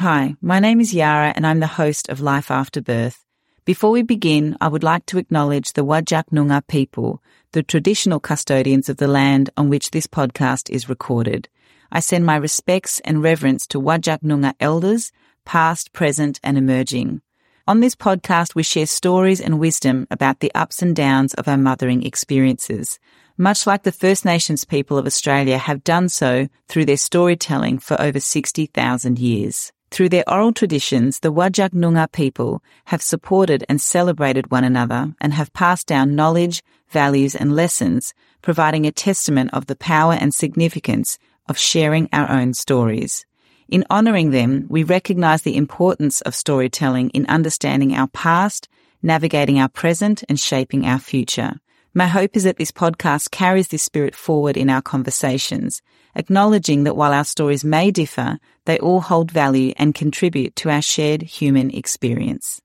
[0.00, 3.24] Hi, my name is Yara and I'm the host of Life After Birth.
[3.64, 8.88] Before we begin, I would like to acknowledge the Whadjuk Noongar people, the traditional custodians
[8.88, 11.48] of the land on which this podcast is recorded.
[11.90, 15.10] I send my respects and reverence to Whadjuk Noongar elders,
[15.44, 17.20] past, present, and emerging.
[17.66, 21.58] On this podcast, we share stories and wisdom about the ups and downs of our
[21.58, 23.00] mothering experiences,
[23.36, 28.00] much like the First Nations people of Australia have done so through their storytelling for
[28.00, 29.72] over 60,000 years.
[29.90, 35.32] Through their oral traditions, the Whadjuk Noongar people have supported and celebrated one another and
[35.32, 41.18] have passed down knowledge, values and lessons, providing a testament of the power and significance
[41.48, 43.24] of sharing our own stories.
[43.68, 48.68] In honouring them, we recognise the importance of storytelling in understanding our past,
[49.02, 51.60] navigating our present and shaping our future.
[51.98, 55.82] My hope is that this podcast carries this spirit forward in our conversations,
[56.14, 60.80] acknowledging that while our stories may differ, they all hold value and contribute to our
[60.80, 62.62] shared human experience.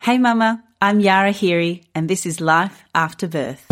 [0.00, 3.64] Hey mama, I'm Yara Heary and this is Life After Birth.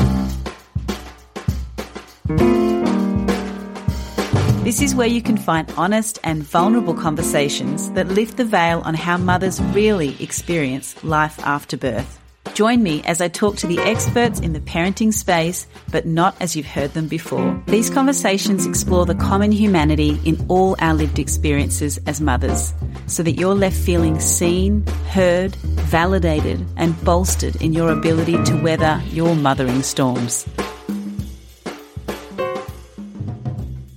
[4.62, 8.94] This is where you can find honest and vulnerable conversations that lift the veil on
[8.94, 12.20] how mothers really experience life after birth.
[12.54, 16.54] Join me as I talk to the experts in the parenting space, but not as
[16.54, 17.60] you've heard them before.
[17.66, 22.72] These conversations explore the common humanity in all our lived experiences as mothers,
[23.08, 29.02] so that you're left feeling seen, heard, validated, and bolstered in your ability to weather
[29.10, 30.46] your mothering storms.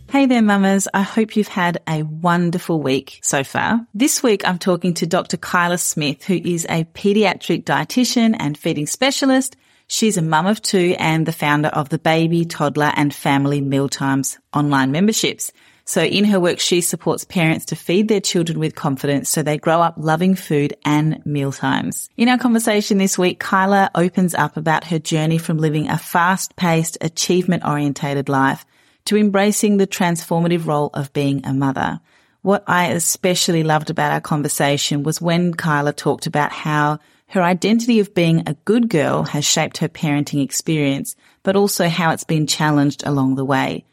[0.09, 0.87] Hey there, mamas.
[0.93, 3.85] I hope you've had a wonderful week so far.
[3.93, 5.35] This week, I'm talking to Dr.
[5.35, 9.57] Kyla Smith, who is a pediatric dietitian and feeding specialist.
[9.87, 14.37] She's a mum of two and the founder of the Baby, Toddler and Family Mealtimes
[14.53, 15.51] online memberships.
[15.83, 19.57] So in her work, she supports parents to feed their children with confidence so they
[19.57, 22.09] grow up loving food and mealtimes.
[22.15, 26.97] In our conversation this week, Kyla opens up about her journey from living a fast-paced,
[27.01, 28.65] achievement-orientated life
[29.07, 31.99] to embracing the transformative role of being a mother.
[32.41, 37.99] What I especially loved about our conversation was when Kyla talked about how her identity
[37.99, 42.47] of being a good girl has shaped her parenting experience, but also how it's been
[42.47, 43.85] challenged along the way.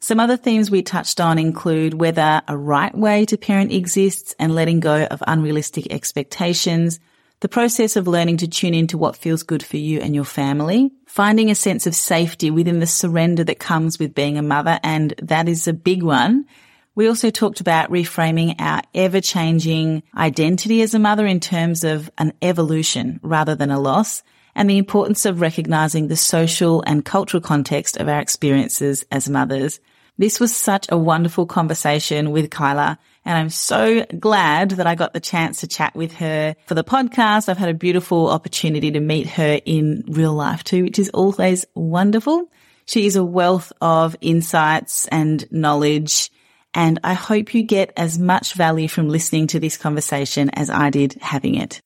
[0.00, 4.52] Some other themes we touched on include whether a right way to parent exists and
[4.52, 6.98] letting go of unrealistic expectations,
[7.42, 10.92] the process of learning to tune into what feels good for you and your family,
[11.06, 15.12] finding a sense of safety within the surrender that comes with being a mother, and
[15.20, 16.46] that is a big one.
[16.94, 22.08] We also talked about reframing our ever changing identity as a mother in terms of
[22.16, 24.22] an evolution rather than a loss
[24.54, 29.80] and the importance of recognizing the social and cultural context of our experiences as mothers.
[30.16, 35.12] This was such a wonderful conversation with Kyla and I'm so glad that I got
[35.12, 37.48] the chance to chat with her for the podcast.
[37.48, 41.64] I've had a beautiful opportunity to meet her in real life too, which is always
[41.74, 42.50] wonderful.
[42.86, 46.30] She is a wealth of insights and knowledge.
[46.74, 50.90] And I hope you get as much value from listening to this conversation as I
[50.90, 51.80] did having it.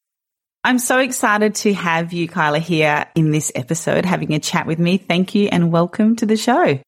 [0.65, 4.79] I'm so excited to have you, Kyla, here in this episode, having a chat with
[4.79, 4.97] me.
[4.97, 6.81] Thank you and welcome to the show.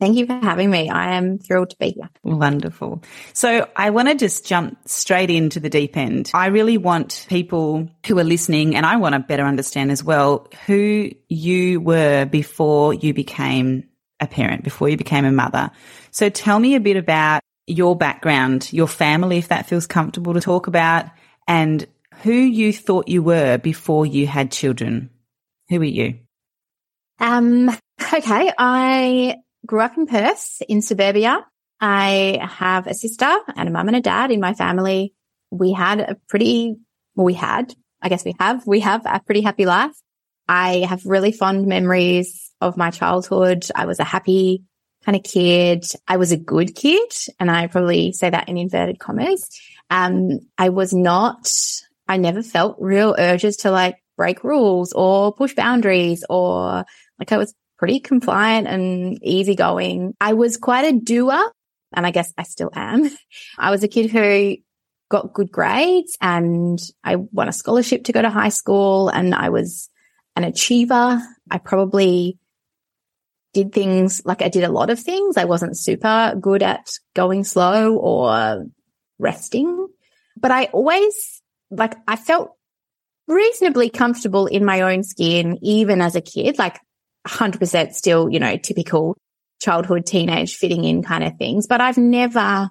[0.00, 0.90] Thank you for having me.
[0.90, 2.10] I am thrilled to be here.
[2.24, 3.02] Wonderful.
[3.32, 6.30] So I want to just jump straight into the deep end.
[6.34, 10.48] I really want people who are listening and I want to better understand as well
[10.66, 13.88] who you were before you became
[14.20, 15.70] a parent, before you became a mother.
[16.10, 20.40] So tell me a bit about your background, your family, if that feels comfortable to
[20.40, 21.06] talk about,
[21.46, 21.86] and
[22.22, 25.10] who you thought you were before you had children.
[25.68, 26.18] Who are you?
[27.20, 27.70] Um,
[28.12, 28.52] okay.
[28.58, 31.44] I grew up in Perth in suburbia.
[31.80, 35.14] I have a sister and a mum and a dad in my family.
[35.50, 36.76] We had a pretty,
[37.14, 39.94] well, we had, I guess we have, we have a pretty happy life.
[40.48, 43.66] I have really fond memories of my childhood.
[43.74, 44.64] I was a happy
[45.04, 45.84] kind of kid.
[46.08, 49.48] I was a good kid and I probably say that in inverted commas.
[49.90, 51.50] Um, I was not,
[52.08, 56.84] I never felt real urges to like break rules or push boundaries or
[57.18, 60.14] like I was pretty compliant and easygoing.
[60.18, 61.52] I was quite a doer
[61.92, 63.10] and I guess I still am.
[63.58, 64.56] I was a kid who
[65.10, 69.50] got good grades and I won a scholarship to go to high school and I
[69.50, 69.90] was
[70.34, 71.20] an achiever.
[71.50, 72.38] I probably
[73.52, 75.36] did things like I did a lot of things.
[75.36, 78.64] I wasn't super good at going slow or
[79.18, 79.88] resting,
[80.38, 82.56] but I always like I felt
[83.28, 86.58] reasonably comfortable in my own skin, even as a kid.
[86.58, 86.80] Like
[87.26, 89.16] 100% still, you know, typical
[89.60, 91.66] childhood, teenage fitting in kind of things.
[91.66, 92.70] But I've never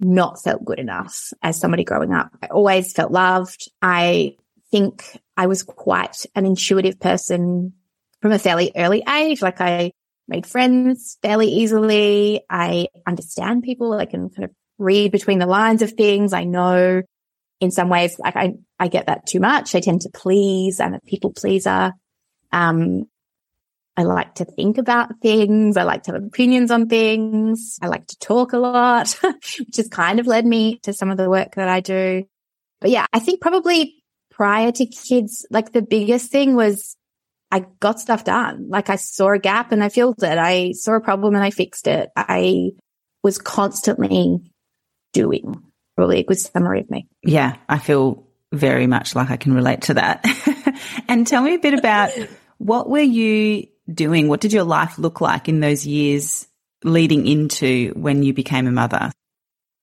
[0.00, 2.30] not felt good enough as somebody growing up.
[2.42, 3.70] I always felt loved.
[3.82, 4.36] I
[4.70, 7.72] think I was quite an intuitive person
[8.20, 9.42] from a fairly early age.
[9.42, 9.92] Like I
[10.28, 12.42] made friends fairly easily.
[12.48, 13.92] I understand people.
[13.94, 16.32] I can kind of read between the lines of things.
[16.32, 17.02] I know
[17.60, 19.74] in some ways, like I, I get that too much.
[19.74, 20.78] I tend to please.
[20.78, 21.92] I'm a people pleaser.
[22.52, 23.06] Um,
[23.98, 25.76] I like to think about things.
[25.76, 27.80] I like to have opinions on things.
[27.82, 31.16] I like to talk a lot, which has kind of led me to some of
[31.16, 32.22] the work that I do.
[32.80, 33.96] But yeah, I think probably
[34.30, 36.96] prior to kids, like the biggest thing was
[37.50, 38.68] I got stuff done.
[38.68, 40.38] Like I saw a gap and I filled it.
[40.38, 42.08] I saw a problem and I fixed it.
[42.14, 42.70] I
[43.24, 44.38] was constantly
[45.12, 45.60] doing.
[45.96, 47.08] Probably a good summary of me.
[47.24, 50.24] Yeah, I feel very much like I can relate to that.
[51.08, 52.12] and tell me a bit about
[52.58, 54.28] what were you doing?
[54.28, 56.46] What did your life look like in those years
[56.84, 59.12] leading into when you became a mother?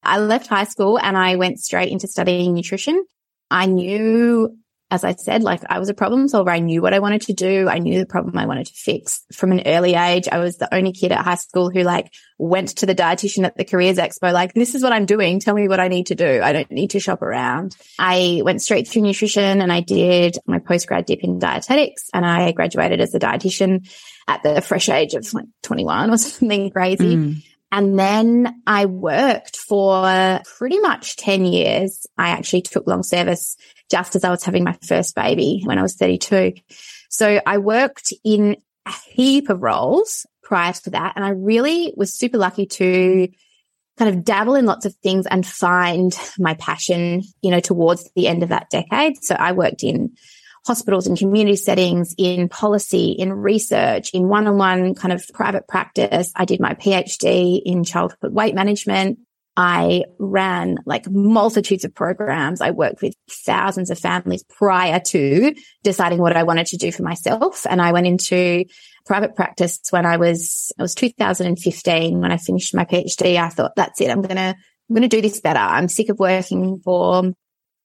[0.04, 3.04] I left high school and I went straight into studying nutrition.
[3.50, 4.58] I knew
[4.92, 6.52] as I said, like I was a problem solver.
[6.52, 7.68] I knew what I wanted to do.
[7.68, 10.28] I knew the problem I wanted to fix from an early age.
[10.32, 13.58] I was the only kid at high school who like went to the dietitian at
[13.58, 14.32] the careers expo.
[14.32, 15.40] Like, this is what I'm doing.
[15.40, 16.40] Tell me what I need to do.
[16.42, 17.76] I don't need to shop around.
[17.98, 22.52] I went straight through nutrition and I did my postgrad dip in dietetics and I
[22.52, 23.90] graduated as a dietitian
[24.28, 27.16] at the fresh age of like 21 or something crazy.
[27.16, 27.44] Mm.
[27.72, 32.06] And then I worked for pretty much 10 years.
[32.18, 33.58] I actually took long service
[33.90, 36.54] just as I was having my first baby when I was 32.
[37.10, 41.14] So I worked in a heap of roles prior to that.
[41.16, 43.28] And I really was super lucky to
[43.98, 48.28] kind of dabble in lots of things and find my passion, you know, towards the
[48.28, 49.24] end of that decade.
[49.24, 50.16] So I worked in
[50.66, 56.32] hospitals and community settings, in policy, in research, in one-on-one kind of private practice.
[56.36, 59.20] I did my PhD in childhood weight management.
[59.58, 62.60] I ran like multitudes of programs.
[62.60, 67.04] I worked with thousands of families prior to deciding what I wanted to do for
[67.04, 67.66] myself.
[67.70, 68.66] And I went into
[69.06, 73.38] private practice when I was, it was 2015 when I finished my PhD.
[73.38, 74.10] I thought, that's it.
[74.10, 74.56] I'm going to,
[74.90, 75.60] I'm going to do this better.
[75.60, 77.32] I'm sick of working for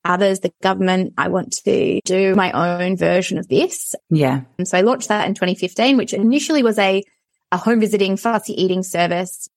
[0.04, 1.14] others, the government.
[1.16, 3.94] I want to do my own version of this.
[4.08, 4.40] Yeah.
[4.58, 7.04] And so I launched that in 2015, which initially was a,
[7.52, 9.48] a home visiting fussy eating service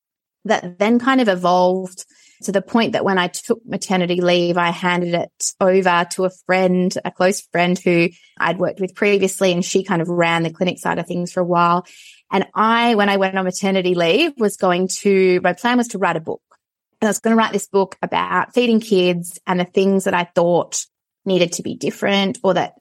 [0.46, 2.06] that then kind of evolved
[2.44, 6.30] to the point that when I took maternity leave, I handed it over to a
[6.46, 10.52] friend, a close friend who I'd worked with previously, and she kind of ran the
[10.52, 11.86] clinic side of things for a while.
[12.32, 15.98] And I, when I went on maternity leave, was going to, my plan was to
[15.98, 16.42] write a book.
[17.02, 20.14] And I was going to write this book about feeding kids and the things that
[20.14, 20.86] I thought
[21.26, 22.74] needed to be different or that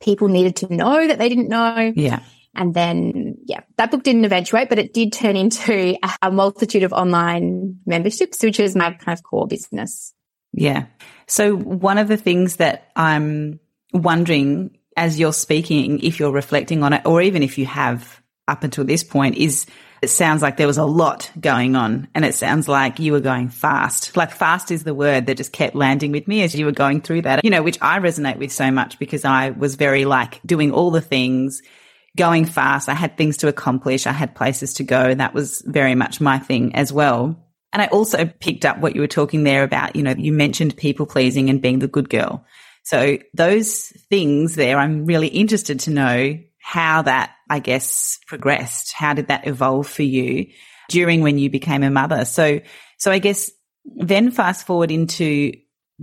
[0.00, 1.92] people needed to know that they didn't know.
[1.94, 2.20] Yeah.
[2.54, 6.92] And then, yeah, that book didn't eventuate, but it did turn into a multitude of
[6.92, 10.14] online memberships, which is my kind of core business.
[10.52, 10.86] Yeah.
[11.26, 13.58] So one of the things that I'm
[13.92, 18.62] wondering as you're speaking, if you're reflecting on it, or even if you have up
[18.62, 19.66] until this point, is
[20.00, 23.20] it sounds like there was a lot going on and it sounds like you were
[23.20, 24.16] going fast.
[24.16, 27.00] Like fast is the word that just kept landing with me as you were going
[27.00, 30.40] through that, you know, which I resonate with so much because I was very like
[30.46, 31.62] doing all the things
[32.16, 32.88] going fast.
[32.88, 34.06] I had things to accomplish.
[34.06, 35.14] I had places to go.
[35.14, 37.46] That was very much my thing as well.
[37.72, 40.76] And I also picked up what you were talking there about, you know, you mentioned
[40.76, 42.44] people pleasing and being the good girl.
[42.82, 48.92] So those things there, I'm really interested to know how that, I guess, progressed.
[48.92, 50.46] How did that evolve for you
[50.88, 52.24] during when you became a mother?
[52.24, 52.60] So,
[52.98, 53.50] so I guess
[53.84, 55.52] then fast forward into,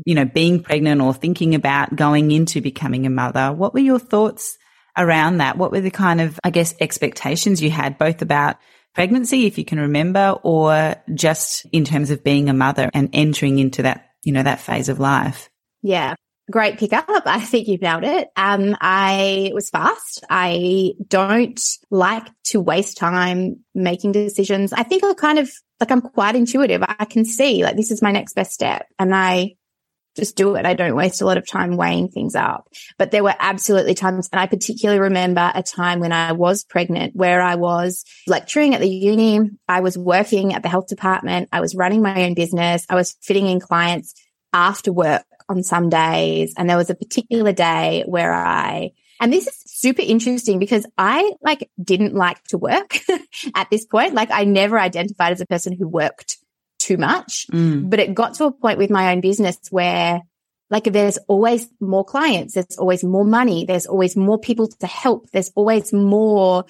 [0.06, 3.52] you know, being pregnant or thinking about going into becoming a mother.
[3.52, 4.57] What were your thoughts
[4.98, 5.58] around that?
[5.58, 8.58] What were the kind of, I guess, expectations you had both about
[8.94, 13.60] pregnancy, if you can remember, or just in terms of being a mother and entering
[13.60, 15.50] into that, you know, that phase of life?
[15.82, 16.16] Yeah.
[16.50, 17.06] Great pickup.
[17.10, 18.30] I think you've nailed it.
[18.36, 20.24] Um, I was fast.
[20.30, 21.62] I don't
[21.92, 24.72] like to waste time making decisions.
[24.72, 26.84] I think I kind of like I'm quite intuitive.
[26.88, 29.56] I can see like this is my next best step and I
[30.18, 30.66] just do it.
[30.66, 32.68] I don't waste a lot of time weighing things up.
[32.98, 37.16] But there were absolutely times, and I particularly remember a time when I was pregnant
[37.16, 39.52] where I was lecturing at the uni.
[39.68, 41.50] I was working at the health department.
[41.52, 42.86] I was running my own business.
[42.90, 44.14] I was fitting in clients
[44.52, 46.54] after work on some days.
[46.58, 51.34] And there was a particular day where I, and this is super interesting because I
[51.42, 53.00] like didn't like to work
[53.56, 54.14] at this point.
[54.14, 56.38] Like I never identified as a person who worked
[56.88, 57.46] too much.
[57.52, 57.90] Mm.
[57.90, 60.22] But it got to a point with my own business where
[60.70, 65.30] like there's always more clients, there's always more money, there's always more people to help,
[65.32, 66.66] there's always more.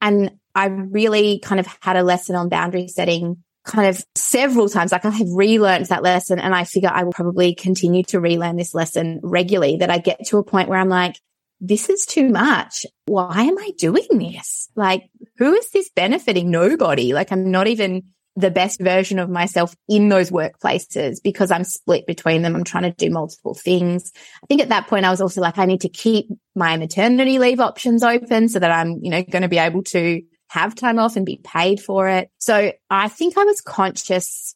[0.00, 4.92] And I really kind of had a lesson on boundary setting kind of several times,
[4.92, 8.56] like I have relearned that lesson and I figure I will probably continue to relearn
[8.56, 11.16] this lesson regularly that I get to a point where I'm like,
[11.60, 12.86] this is too much.
[13.06, 14.70] Why am I doing this?
[14.74, 16.50] Like, who is this benefiting?
[16.50, 17.12] Nobody.
[17.12, 18.04] Like, I'm not even
[18.36, 22.54] the best version of myself in those workplaces because I'm split between them.
[22.54, 24.12] I'm trying to do multiple things.
[24.42, 27.38] I think at that point, I was also like, I need to keep my maternity
[27.38, 30.98] leave options open so that I'm, you know, going to be able to have time
[30.98, 32.30] off and be paid for it.
[32.38, 34.54] So I think I was conscious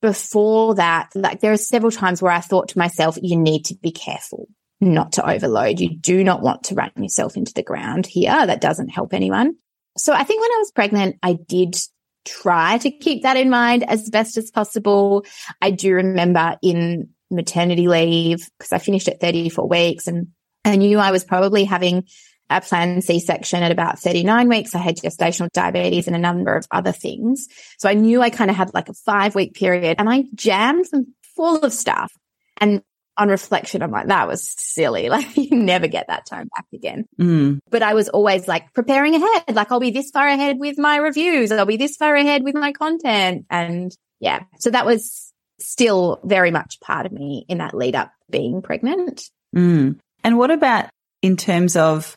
[0.00, 1.10] before that.
[1.14, 4.48] Like there are several times where I thought to myself, you need to be careful
[4.80, 5.80] not to overload.
[5.80, 8.46] You do not want to run yourself into the ground here.
[8.46, 9.56] That doesn't help anyone.
[9.96, 11.76] So I think when I was pregnant, I did
[12.24, 15.24] try to keep that in mind as best as possible.
[15.60, 20.28] I do remember in maternity leave because I finished at 34 weeks and
[20.64, 22.04] I knew I was probably having
[22.50, 24.74] a planned C-section at about 39 weeks.
[24.74, 27.48] I had gestational diabetes and a number of other things.
[27.78, 30.86] So I knew I kind of had like a five week period and I jammed
[30.90, 32.12] them full of stuff.
[32.58, 32.82] And
[33.16, 35.08] on reflection, I'm like, that was silly.
[35.14, 37.06] Like you never get that time back again.
[37.20, 37.60] Mm.
[37.70, 39.54] But I was always like preparing ahead.
[39.54, 41.52] Like I'll be this far ahead with my reviews.
[41.52, 43.46] I'll be this far ahead with my content.
[43.48, 48.12] And yeah, so that was still very much part of me in that lead up
[48.28, 49.30] being pregnant.
[49.54, 50.00] Mm.
[50.24, 50.90] And what about
[51.22, 52.16] in terms of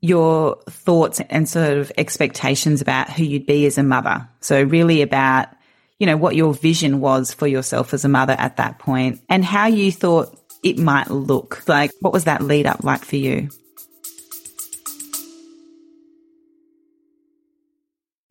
[0.00, 4.26] your thoughts and sort of expectations about who you'd be as a mother?
[4.40, 5.48] So really about
[5.98, 9.44] you know, what your vision was for yourself as a mother at that point and
[9.44, 11.66] how you thought it might look.
[11.68, 13.50] Like, what was that lead up like for you?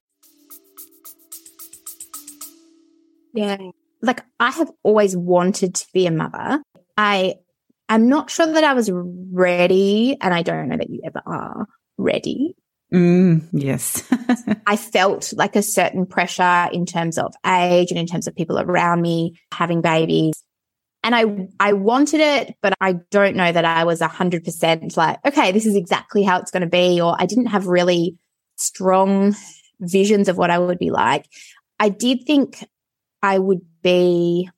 [3.32, 3.58] Yeah.
[4.02, 6.62] Like I have always wanted to be a mother.
[6.96, 7.34] I
[7.88, 11.66] am not sure that I was ready, and I don't know that you ever are
[11.98, 12.54] ready
[12.92, 14.02] Mm, yes.
[14.66, 18.58] I felt like a certain pressure in terms of age and in terms of people
[18.58, 20.42] around me having babies.
[21.02, 24.96] And I, I wanted it, but I don't know that I was a hundred percent
[24.96, 27.00] like, okay, this is exactly how it's going to be.
[27.00, 28.16] Or I didn't have really
[28.56, 29.34] strong
[29.80, 31.26] visions of what I would be like.
[31.78, 32.64] I did think
[33.22, 34.50] I would be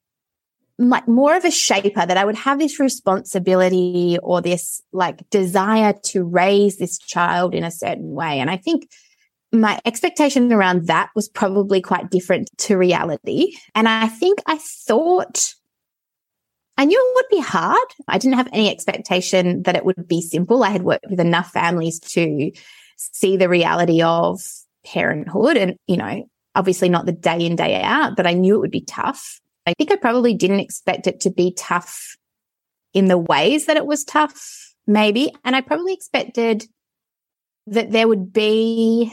[0.79, 5.95] like more of a shaper that I would have this responsibility or this like desire
[6.05, 8.41] to raise this child in a certain way.
[8.41, 8.89] And I think
[9.53, 13.55] my expectation around that was probably quite different to reality.
[13.75, 15.55] And I think I thought
[16.79, 17.87] I knew it would be hard.
[18.09, 20.65] I didn't have any expectation that it would be simple.
[20.65, 22.51] I had worked with enough families to
[22.97, 24.41] see the reality of
[24.85, 26.25] parenthood and, you know,
[26.55, 29.41] obviously not the day in, day out, but I knew it would be tough.
[29.67, 32.17] I think I probably didn't expect it to be tough
[32.93, 35.33] in the ways that it was tough, maybe.
[35.45, 36.65] And I probably expected
[37.69, 39.13] that there would be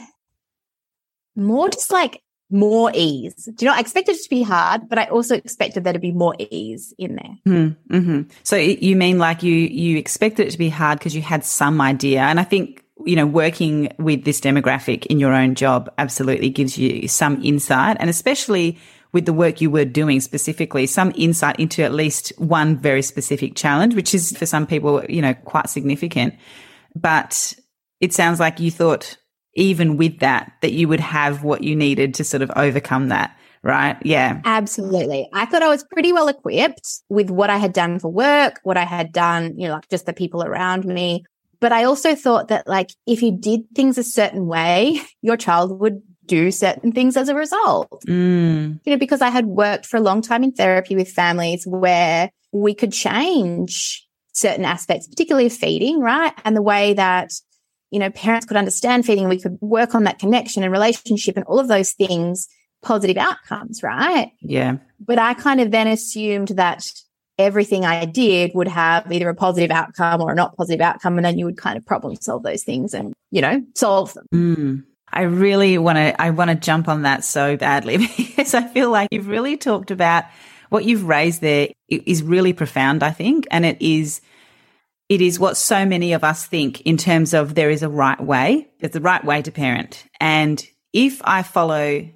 [1.36, 3.48] more just like more ease.
[3.54, 5.98] Do you know, I expected it to be hard, but I also expected there to
[5.98, 7.36] be more ease in there.
[7.46, 7.96] Mm-hmm.
[7.96, 8.30] mm-hmm.
[8.42, 11.80] So you mean like you, you expected it to be hard because you had some
[11.80, 12.22] idea.
[12.22, 16.76] And I think, you know, working with this demographic in your own job absolutely gives
[16.76, 18.78] you some insight and especially
[19.12, 23.54] with the work you were doing specifically, some insight into at least one very specific
[23.56, 26.34] challenge, which is for some people, you know, quite significant.
[26.94, 27.54] But
[28.00, 29.16] it sounds like you thought
[29.54, 33.36] even with that, that you would have what you needed to sort of overcome that.
[33.62, 33.98] Right.
[34.02, 34.40] Yeah.
[34.44, 35.28] Absolutely.
[35.34, 38.78] I thought I was pretty well equipped with what I had done for work, what
[38.78, 41.24] I had done, you know, like just the people around me.
[41.60, 45.78] But I also thought that like if you did things a certain way, your child
[45.78, 46.00] would
[46.30, 48.04] do certain things as a result.
[48.06, 48.80] Mm.
[48.84, 52.30] You know, because I had worked for a long time in therapy with families where
[52.52, 56.32] we could change certain aspects, particularly of feeding, right?
[56.44, 57.32] And the way that,
[57.90, 61.44] you know, parents could understand feeding, we could work on that connection and relationship and
[61.46, 62.46] all of those things,
[62.80, 64.30] positive outcomes, right?
[64.40, 64.76] Yeah.
[65.00, 66.84] But I kind of then assumed that
[67.38, 71.18] everything I did would have either a positive outcome or a not positive outcome.
[71.18, 74.26] And then you would kind of problem solve those things and, you know, solve them.
[74.32, 74.84] Mm.
[75.12, 78.90] I really want to, I want to jump on that so badly because I feel
[78.90, 80.24] like you've really talked about
[80.68, 83.46] what you've raised there is really profound, I think.
[83.50, 84.20] And it is,
[85.08, 88.20] it is what so many of us think in terms of there is a right
[88.20, 88.68] way.
[88.78, 90.06] There's a right way to parent.
[90.20, 92.08] And if I follow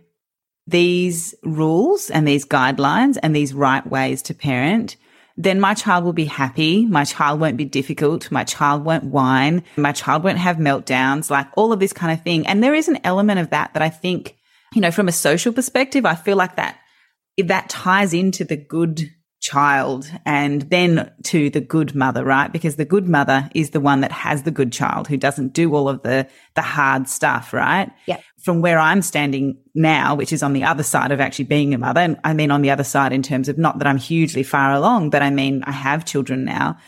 [0.67, 4.97] these rules and these guidelines and these right ways to parent,
[5.37, 6.87] then my child will be happy.
[6.87, 8.31] My child won't be difficult.
[8.31, 9.65] My child won't whine.
[9.77, 12.47] My child won't have meltdowns, like all of this kind of thing.
[12.47, 14.37] And there is an element of that that I think,
[14.75, 16.79] you know, from a social perspective, I feel like that,
[17.39, 19.11] that ties into the good
[19.45, 22.51] child and then to the good mother, right?
[22.51, 25.75] Because the good mother is the one that has the good child who doesn't do
[25.75, 27.91] all of the, the hard stuff, right?
[28.07, 28.21] Yeah.
[28.43, 31.79] From where I'm standing now, which is on the other side of actually being a
[31.79, 32.01] mother.
[32.01, 34.73] And I mean, on the other side in terms of not that I'm hugely far
[34.73, 36.79] along, but I mean, I have children now.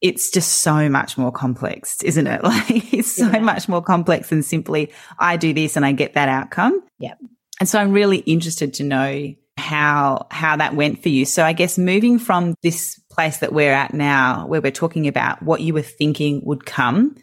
[0.00, 2.42] It's just so much more complex, isn't it?
[2.44, 3.40] Like it's so Yeah.
[3.40, 6.80] much more complex than simply I do this and I get that outcome.
[7.00, 7.14] Yeah.
[7.58, 11.24] And so I'm really interested to know how how that went for you.
[11.24, 15.42] So I guess moving from this place that we're at now, where we're talking about
[15.42, 17.16] what you were thinking would come,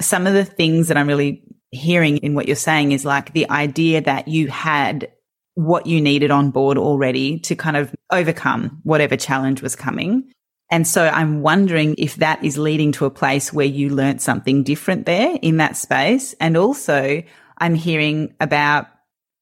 [0.00, 3.50] some of the things that I'm really hearing in what you're saying is like the
[3.50, 5.10] idea that you had
[5.54, 10.30] what you needed on board already to kind of overcome whatever challenge was coming.
[10.70, 14.62] And so I'm wondering if that is leading to a place where you learnt something
[14.64, 16.34] different there in that space.
[16.40, 17.22] And also
[17.58, 18.88] I'm hearing about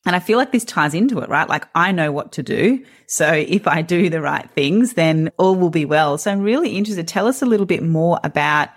[0.05, 1.49] and I feel like this ties into it, right?
[1.49, 2.85] Like I know what to do.
[3.07, 6.19] So if I do the right things, then all will be well.
[6.19, 7.07] So I'm really interested.
[7.07, 8.71] Tell us a little bit more about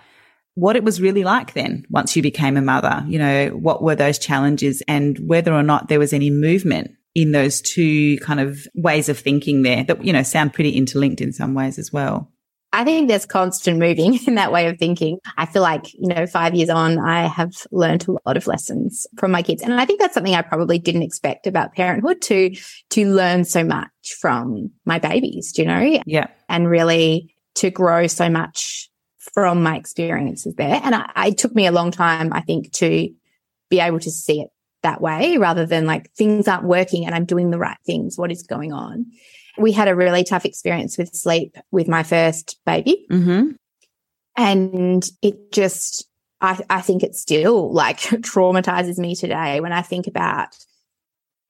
[0.54, 3.04] what it was really like then once you became a mother.
[3.08, 7.32] You know, what were those challenges and whether or not there was any movement in
[7.32, 11.32] those two kind of ways of thinking there that, you know, sound pretty interlinked in
[11.32, 12.30] some ways as well.
[12.76, 15.18] I think there's constant moving in that way of thinking.
[15.38, 19.06] I feel like, you know, five years on, I have learned a lot of lessons
[19.18, 19.62] from my kids.
[19.62, 22.54] And I think that's something I probably didn't expect about parenthood to,
[22.90, 23.88] to learn so much
[24.20, 26.26] from my babies, do you know, Yeah.
[26.50, 28.90] and really to grow so much
[29.32, 30.78] from my experiences there.
[30.84, 33.08] And I, it took me a long time, I think, to
[33.70, 34.50] be able to see it
[34.82, 38.18] that way rather than like things aren't working and I'm doing the right things.
[38.18, 39.06] What is going on?
[39.58, 43.06] We had a really tough experience with sleep with my first baby.
[43.10, 43.52] Mm-hmm.
[44.36, 46.06] And it just,
[46.40, 50.48] I, I think it still like traumatizes me today when I think about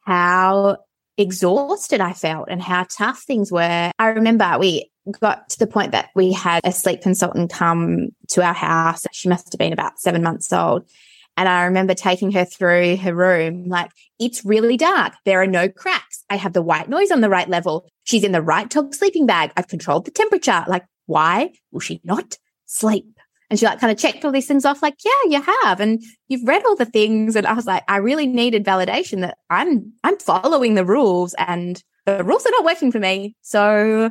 [0.03, 0.79] how
[1.19, 3.91] exhausted I felt and how tough things were.
[3.99, 4.91] I remember we
[5.21, 9.07] got to the point that we had a sleep consultant come to our house.
[9.13, 10.89] She must have been about seven months old.
[11.37, 15.13] And I remember taking her through her room, like, it's really dark.
[15.25, 16.25] There are no cracks.
[16.31, 17.87] I have the white noise on the right level.
[18.05, 19.53] She's in the right top sleeping bag.
[19.57, 20.65] I've controlled the temperature.
[20.67, 23.19] Like, why will she not sleep?
[23.49, 25.79] And she like kind of checked all these things off, like, yeah, you have.
[25.79, 27.37] And you've read all the things.
[27.37, 31.81] And I was like, I really needed validation that I'm, I'm following the rules and
[32.07, 33.37] the rules are not working for me.
[33.43, 34.11] So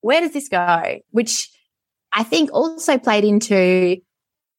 [0.00, 1.00] where does this go?
[1.10, 1.50] Which
[2.12, 3.96] I think also played into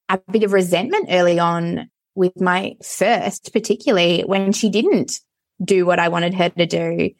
[0.10, 5.19] a bit of resentment early on with my first, particularly when she didn't
[5.63, 7.12] do what I wanted her to do.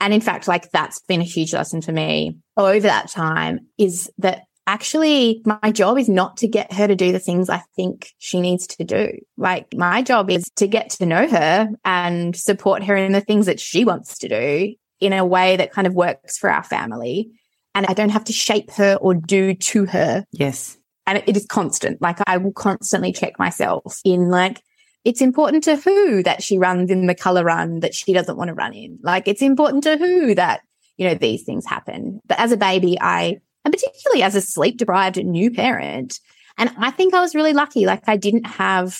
[0.00, 4.10] And in fact, like that's been a huge lesson for me over that time is
[4.18, 8.12] that actually my job is not to get her to do the things I think
[8.18, 9.18] she needs to do.
[9.36, 13.46] Like my job is to get to know her and support her in the things
[13.46, 17.30] that she wants to do in a way that kind of works for our family.
[17.74, 20.77] And I don't have to shape her or do to her Yes.
[21.08, 22.02] And it is constant.
[22.02, 24.62] Like I will constantly check myself in like,
[25.04, 28.48] it's important to who that she runs in the color run that she doesn't want
[28.48, 28.98] to run in.
[29.02, 30.60] Like it's important to who that,
[30.98, 32.20] you know, these things happen.
[32.26, 36.20] But as a baby, I, and particularly as a sleep deprived new parent,
[36.58, 37.86] and I think I was really lucky.
[37.86, 38.98] Like I didn't have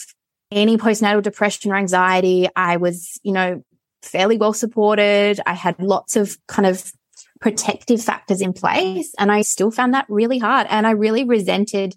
[0.51, 2.49] any postnatal depression or anxiety.
[2.57, 3.63] I was, you know,
[4.03, 5.41] fairly well supported.
[5.45, 6.91] I had lots of kind of
[7.41, 9.13] protective factors in place.
[9.19, 10.67] And I still found that really hard.
[10.71, 11.95] And I really resented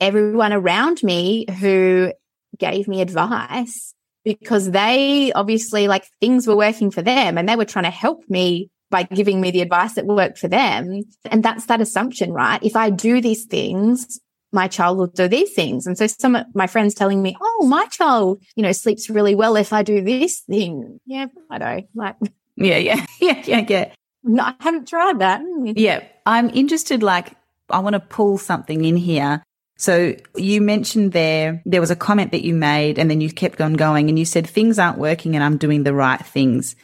[0.00, 2.12] everyone around me who
[2.58, 7.64] gave me advice because they obviously like things were working for them and they were
[7.64, 11.02] trying to help me by giving me the advice that worked for them.
[11.24, 12.62] And that's that assumption, right?
[12.62, 14.20] If I do these things,
[14.52, 15.86] my child will do these things.
[15.86, 19.34] And so some of my friends telling me, Oh, my child, you know, sleeps really
[19.34, 21.00] well if I do this thing.
[21.06, 21.82] Yeah, I know.
[21.94, 22.16] Like,
[22.56, 23.92] yeah, yeah, yeah, yeah, yeah.
[24.24, 25.40] No, I haven't tried that.
[25.40, 26.04] Mm, yeah.
[26.26, 27.32] I'm interested, like,
[27.70, 29.42] I want to pull something in here.
[29.78, 33.60] So you mentioned there, there was a comment that you made and then you kept
[33.60, 36.76] on going and you said things aren't working and I'm doing the right things.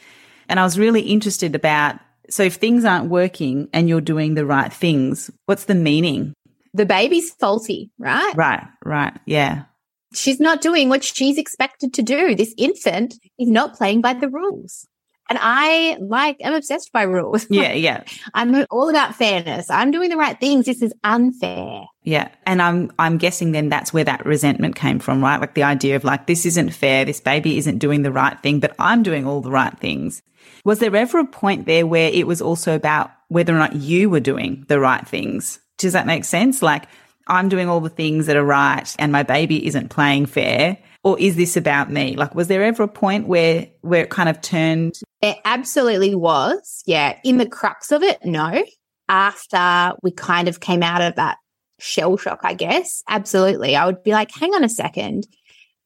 [0.49, 1.95] And I was really interested about,
[2.29, 6.33] so if things aren't working and you're doing the right things, what's the meaning?
[6.73, 8.33] The baby's faulty, right?
[8.35, 9.17] Right, right.
[9.25, 9.63] Yeah.
[10.13, 12.35] She's not doing what she's expected to do.
[12.35, 14.87] This infant is not playing by the rules.
[15.29, 17.45] And I like, I'm obsessed by rules.
[17.59, 18.03] Yeah, yeah.
[18.33, 19.69] I'm all about fairness.
[19.69, 20.65] I'm doing the right things.
[20.65, 21.83] This is unfair.
[22.03, 22.29] Yeah.
[22.45, 25.41] And I'm, I'm guessing then that's where that resentment came from, right?
[25.41, 27.05] Like the idea of like, this isn't fair.
[27.05, 30.21] This baby isn't doing the right thing, but I'm doing all the right things.
[30.63, 34.09] Was there ever a point there where it was also about whether or not you
[34.09, 35.59] were doing the right things?
[35.77, 36.61] Does that make sense?
[36.61, 36.85] Like,
[37.27, 41.19] I'm doing all the things that are right and my baby isn't playing fair or
[41.19, 42.15] is this about me?
[42.15, 44.95] Like, was there ever a point where, where it kind of turned?
[45.21, 46.83] It absolutely was.
[46.85, 47.17] Yeah.
[47.23, 48.63] In the crux of it, no.
[49.07, 51.37] After we kind of came out of that
[51.79, 53.75] shell shock, I guess, absolutely.
[53.75, 55.25] I would be like, hang on a second.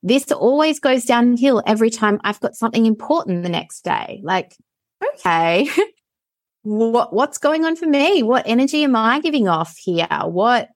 [0.01, 4.19] This always goes downhill every time I've got something important the next day.
[4.23, 4.53] Like,
[5.13, 5.69] okay.
[6.63, 8.23] what what's going on for me?
[8.23, 10.07] What energy am I giving off here?
[10.25, 10.69] What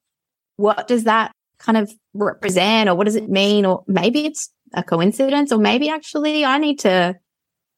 [0.56, 3.65] what does that kind of represent or what does it mean?
[3.65, 7.15] Or maybe it's a coincidence or maybe actually I need to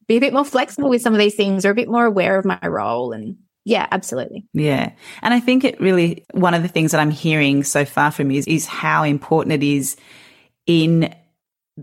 [0.08, 2.38] be a bit more flexible with some of these things or a bit more aware
[2.38, 4.48] of my role and yeah, absolutely.
[4.54, 4.94] Yeah.
[5.22, 8.32] And I think it really, one of the things that I'm hearing so far from
[8.32, 9.96] you is, is how important it is
[10.66, 11.14] in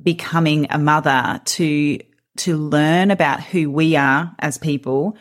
[0.03, 1.99] becoming a mother to,
[2.39, 5.17] to learn about who we are as people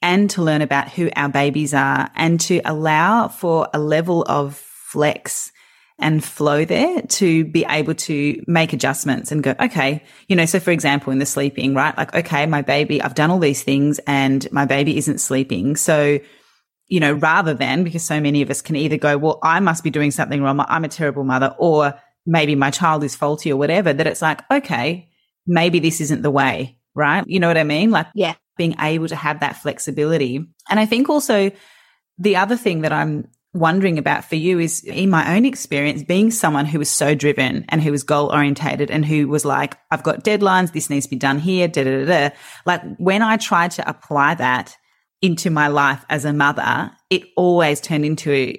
[0.00, 4.56] and to learn about who our babies are and to allow for a level of
[4.56, 5.52] flex
[5.98, 10.60] and flow there to be able to make adjustments and go, okay, you know, so
[10.60, 11.96] for example, in the sleeping, right?
[11.96, 15.74] Like, okay, my baby, I've done all these things and my baby isn't sleeping.
[15.74, 16.20] So,
[16.86, 19.82] you know, rather than because so many of us can either go, well, I must
[19.82, 20.64] be doing something wrong.
[20.68, 24.48] I'm a terrible mother or maybe my child is faulty or whatever, that it's like,
[24.50, 25.10] okay,
[25.46, 27.24] maybe this isn't the way, right?
[27.26, 27.90] You know what I mean?
[27.90, 30.44] Like, yeah, being able to have that flexibility.
[30.70, 31.50] And I think also
[32.18, 36.30] the other thing that I'm wondering about for you is in my own experience, being
[36.30, 40.02] someone who was so driven and who was goal orientated and who was like, I've
[40.02, 42.28] got deadlines, this needs to be done here, da da da.
[42.28, 42.34] da.
[42.66, 44.76] Like when I tried to apply that
[45.22, 48.54] into my life as a mother, it always turned into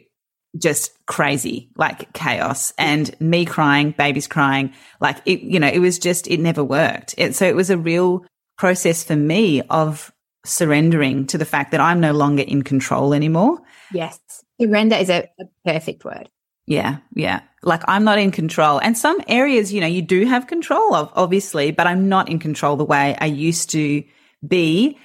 [0.58, 4.74] just crazy, like chaos and me crying, babies crying.
[5.00, 7.16] Like it, you know, it was just, it never worked.
[7.18, 8.26] It, so it was a real
[8.58, 10.12] process for me of
[10.46, 13.60] surrendering to the fact that I'm no longer in control anymore.
[13.94, 14.20] Yes.
[14.62, 16.30] Surrender is a, a perfect word.
[16.66, 17.42] Yeah, yeah.
[17.64, 18.80] Like I'm not in control.
[18.80, 22.40] And some areas, you know, you do have control of, obviously, but I'm not in
[22.40, 24.04] control the way I used to
[24.48, 24.98] be.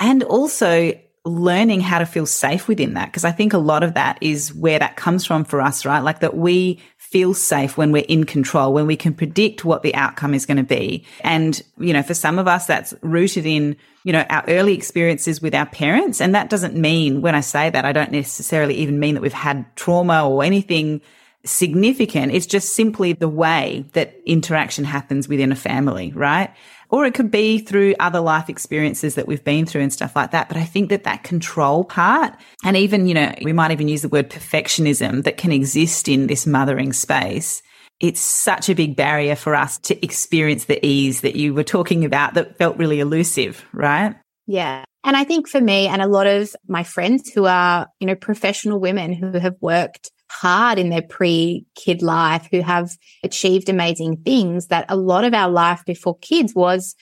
[0.00, 0.92] And also
[1.24, 3.12] learning how to feel safe within that.
[3.12, 6.00] Cause I think a lot of that is where that comes from for us, right?
[6.00, 6.80] Like that we
[7.12, 10.56] feel safe when we're in control, when we can predict what the outcome is going
[10.56, 11.04] to be.
[11.22, 15.42] And, you know, for some of us, that's rooted in, you know, our early experiences
[15.42, 16.22] with our parents.
[16.22, 19.32] And that doesn't mean when I say that, I don't necessarily even mean that we've
[19.32, 21.02] had trauma or anything
[21.44, 22.32] significant.
[22.32, 26.50] It's just simply the way that interaction happens within a family, right?
[26.92, 30.30] Or it could be through other life experiences that we've been through and stuff like
[30.32, 30.48] that.
[30.48, 34.02] But I think that that control part and even, you know, we might even use
[34.02, 37.62] the word perfectionism that can exist in this mothering space.
[37.98, 42.04] It's such a big barrier for us to experience the ease that you were talking
[42.04, 44.14] about that felt really elusive, right?
[44.46, 44.84] Yeah.
[45.04, 48.14] And I think for me and a lot of my friends who are, you know,
[48.14, 54.16] professional women who have worked hard in their pre kid life, who have achieved amazing
[54.24, 56.94] things, that a lot of our life before kids was,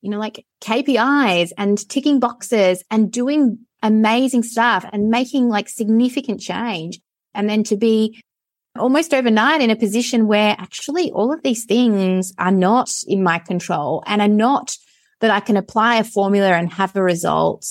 [0.00, 6.40] you know, like KPIs and ticking boxes and doing amazing stuff and making like significant
[6.40, 6.98] change.
[7.34, 8.20] And then to be
[8.78, 13.38] almost overnight in a position where actually all of these things are not in my
[13.38, 14.76] control and are not
[15.20, 17.66] that I can apply a formula and have a result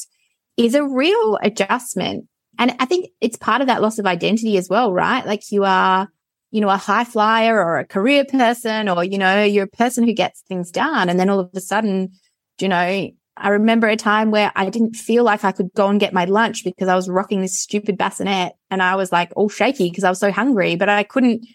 [0.58, 4.70] is a real adjustment and I think it's part of that loss of identity as
[4.70, 5.26] well, right?
[5.26, 6.10] Like you are,
[6.52, 10.04] you know, a high flyer or a career person, or, you know, you're a person
[10.04, 11.10] who gets things done.
[11.10, 12.12] And then all of a sudden,
[12.60, 16.00] you know, I remember a time where I didn't feel like I could go and
[16.00, 19.50] get my lunch because I was rocking this stupid bassinet and I was like all
[19.50, 21.46] shaky because I was so hungry, but I couldn't,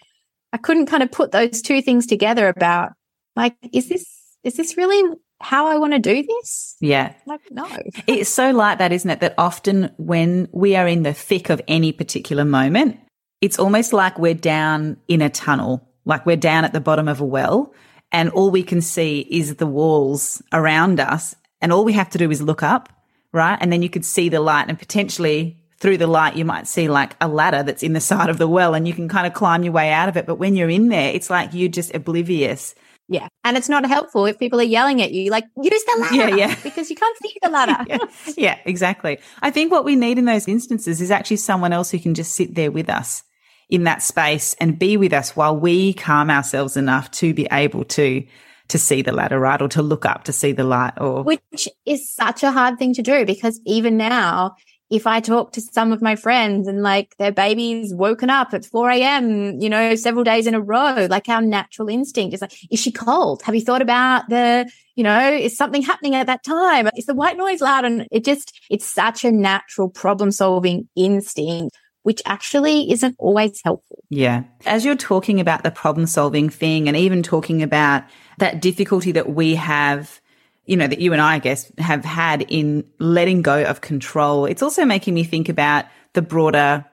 [0.53, 2.93] I couldn't kind of put those two things together about
[3.35, 4.07] like, is this,
[4.45, 6.77] is this really how I want to do this?
[6.81, 7.15] Yeah.
[7.27, 7.67] Like, no.
[8.07, 9.21] it's so like that, isn't it?
[9.21, 12.99] That often when we are in the thick of any particular moment,
[13.41, 17.21] it's almost like we're down in a tunnel, like we're down at the bottom of
[17.21, 17.75] a well
[18.13, 21.35] and all we can see is the walls around us.
[21.61, 22.89] And all we have to do is look up,
[23.33, 23.57] right?
[23.61, 26.89] And then you could see the light and potentially through the light, you might see
[26.89, 29.33] like a ladder that's in the side of the well and you can kind of
[29.33, 30.27] climb your way out of it.
[30.27, 32.75] But when you're in there, it's like you're just oblivious.
[33.09, 33.29] Yeah.
[33.45, 36.37] And it's not helpful if people are yelling at you, like, use the ladder.
[36.37, 36.57] Yeah, yeah.
[36.63, 37.85] Because you can't see the ladder.
[37.89, 37.99] yeah.
[38.37, 39.19] yeah, exactly.
[39.43, 42.35] I think what we need in those instances is actually someone else who can just
[42.35, 43.23] sit there with us
[43.69, 47.85] in that space and be with us while we calm ourselves enough to be able
[47.85, 48.25] to
[48.69, 49.61] to see the ladder, right?
[49.61, 52.95] Or to look up to see the light or which is such a hard thing
[52.95, 54.57] to do because even now,
[54.93, 58.67] if I talk to some of my friends and like their baby's woken up at
[58.67, 62.53] 4 a.m., you know, several days in a row, like our natural instinct is like,
[62.71, 63.41] is she cold?
[63.43, 66.91] Have you thought about the, you know, is something happening at that time?
[66.95, 67.87] Is the white noise loud?
[67.87, 74.03] And it just, it's such a natural problem solving instinct which actually isn't always helpful.
[74.11, 74.43] Yeah.
[74.67, 78.03] As you're talking about the problem solving thing and even talking about
[78.39, 80.21] that difficulty that we have,
[80.67, 84.47] you know, that you and I, I guess, have had in letting go of control,
[84.47, 86.85] it's also making me think about the broader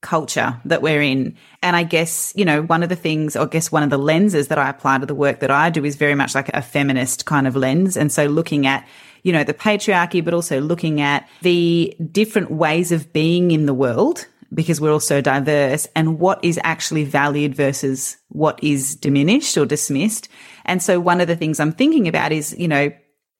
[0.00, 1.36] culture that we're in.
[1.62, 3.98] And I guess, you know, one of the things, or I guess one of the
[3.98, 6.60] lenses that I apply to the work that I do is very much like a
[6.60, 7.96] feminist kind of lens.
[7.96, 8.86] And so looking at,
[9.22, 13.74] you know, the patriarchy, but also looking at the different ways of being in the
[13.74, 19.56] world because we're all so diverse and what is actually valued versus what is diminished
[19.56, 20.28] or dismissed.
[20.64, 22.90] And so one of the things I'm thinking about is, you know,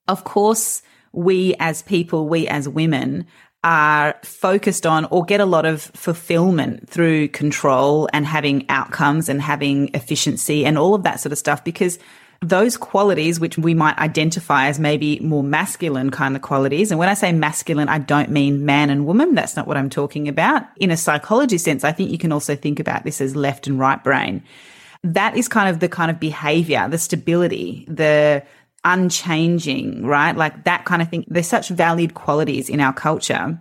[0.09, 3.27] of course, we as people, we as women
[3.65, 9.41] are focused on or get a lot of fulfillment through control and having outcomes and
[9.41, 11.99] having efficiency and all of that sort of stuff because
[12.41, 16.91] those qualities, which we might identify as maybe more masculine kind of qualities.
[16.91, 19.37] And when I say masculine, I don't mean man and woman.
[19.37, 20.65] That's not what I'm talking about.
[20.77, 23.79] In a psychology sense, I think you can also think about this as left and
[23.79, 24.43] right brain.
[25.05, 28.43] That is kind of the kind of behavior, the stability, the
[28.85, 30.37] unchanging, right?
[30.37, 31.25] Like that kind of thing.
[31.29, 33.59] There's such valued qualities in our culture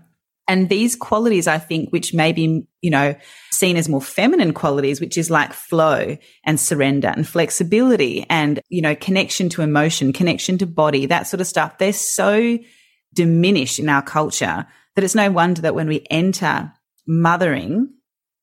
[0.52, 3.16] and these qualities, I think, which may be, you know,
[3.52, 8.82] seen as more feminine qualities, which is like flow and surrender and flexibility and, you
[8.82, 11.78] know, connection to emotion, connection to body, that sort of stuff.
[11.78, 12.58] They're so
[13.14, 16.74] diminished in our culture that it's no wonder that when we enter
[17.08, 17.94] mothering,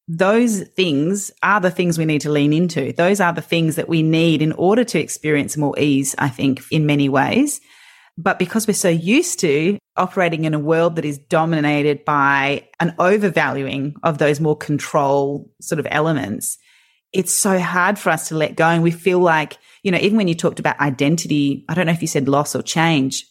[0.08, 2.92] those things are the things we need to lean into.
[2.94, 6.62] Those are the things that we need in order to experience more ease, I think,
[6.70, 7.60] in many ways.
[8.16, 12.94] But because we're so used to operating in a world that is dominated by an
[12.98, 16.56] overvaluing of those more control sort of elements,
[17.12, 18.66] it's so hard for us to let go.
[18.66, 21.92] And we feel like, you know, even when you talked about identity, I don't know
[21.92, 23.26] if you said loss or change,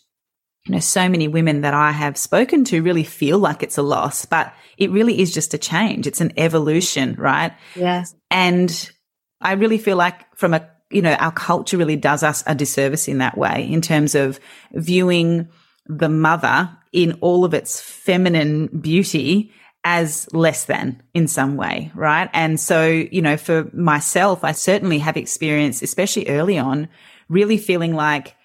[0.68, 3.82] you know, so many women that I have spoken to really feel like it's a
[3.82, 6.08] loss, but it really is just a change.
[6.08, 7.54] It's an evolution, right?
[7.76, 8.14] Yes.
[8.30, 8.92] And
[9.40, 13.10] I really feel like from a you know, our culture really does us a disservice
[13.10, 14.40] in that way in terms of
[14.72, 15.50] viewing
[15.86, 19.52] the mother in all of its feminine beauty
[19.84, 22.30] as less than in some way, right?
[22.34, 26.88] And so, you know, for myself, I certainly have experienced, especially early on,
[27.28, 28.37] really feeling like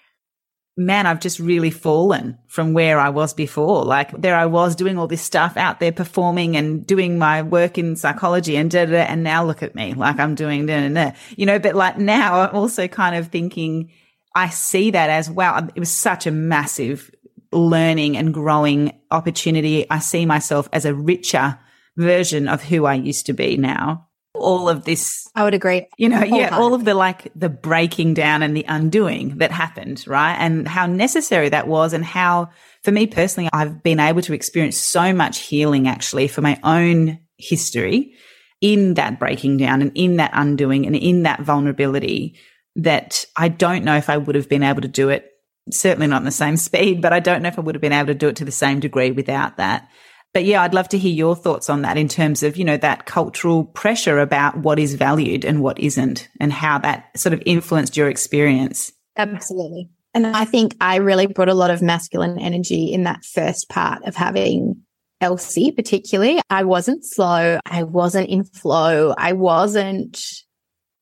[0.75, 3.83] man, I've just really fallen from where I was before.
[3.83, 7.77] Like there I was doing all this stuff out there performing and doing my work
[7.77, 10.87] in psychology and da, da, da and now look at me, like I'm doing da,
[10.87, 11.11] da, da.
[11.35, 13.91] you know, but like now I'm also kind of thinking,
[14.35, 17.11] I see that as wow, it was such a massive
[17.51, 19.87] learning and growing opportunity.
[19.89, 21.59] I see myself as a richer
[21.97, 24.07] version of who I used to be now
[24.43, 25.27] all of this.
[25.35, 25.87] I would agree.
[25.97, 30.03] You know, yeah, all of the like the breaking down and the undoing that happened,
[30.05, 30.35] right?
[30.35, 32.49] And how necessary that was and how
[32.83, 37.19] for me personally, I've been able to experience so much healing actually for my own
[37.37, 38.13] history
[38.61, 42.35] in that breaking down and in that undoing and in that vulnerability
[42.75, 45.29] that I don't know if I would have been able to do it.
[45.71, 47.93] Certainly not in the same speed, but I don't know if I would have been
[47.93, 49.87] able to do it to the same degree without that.
[50.33, 52.77] But yeah, I'd love to hear your thoughts on that in terms of, you know,
[52.77, 57.43] that cultural pressure about what is valued and what isn't and how that sort of
[57.45, 58.91] influenced your experience.
[59.15, 59.89] Absolutely.
[60.15, 64.03] And I think I really brought a lot of masculine energy in that first part
[64.05, 64.81] of having
[65.21, 66.41] Elsie, particularly.
[66.49, 67.59] I wasn't slow.
[67.65, 69.13] I wasn't in flow.
[69.17, 70.19] I wasn't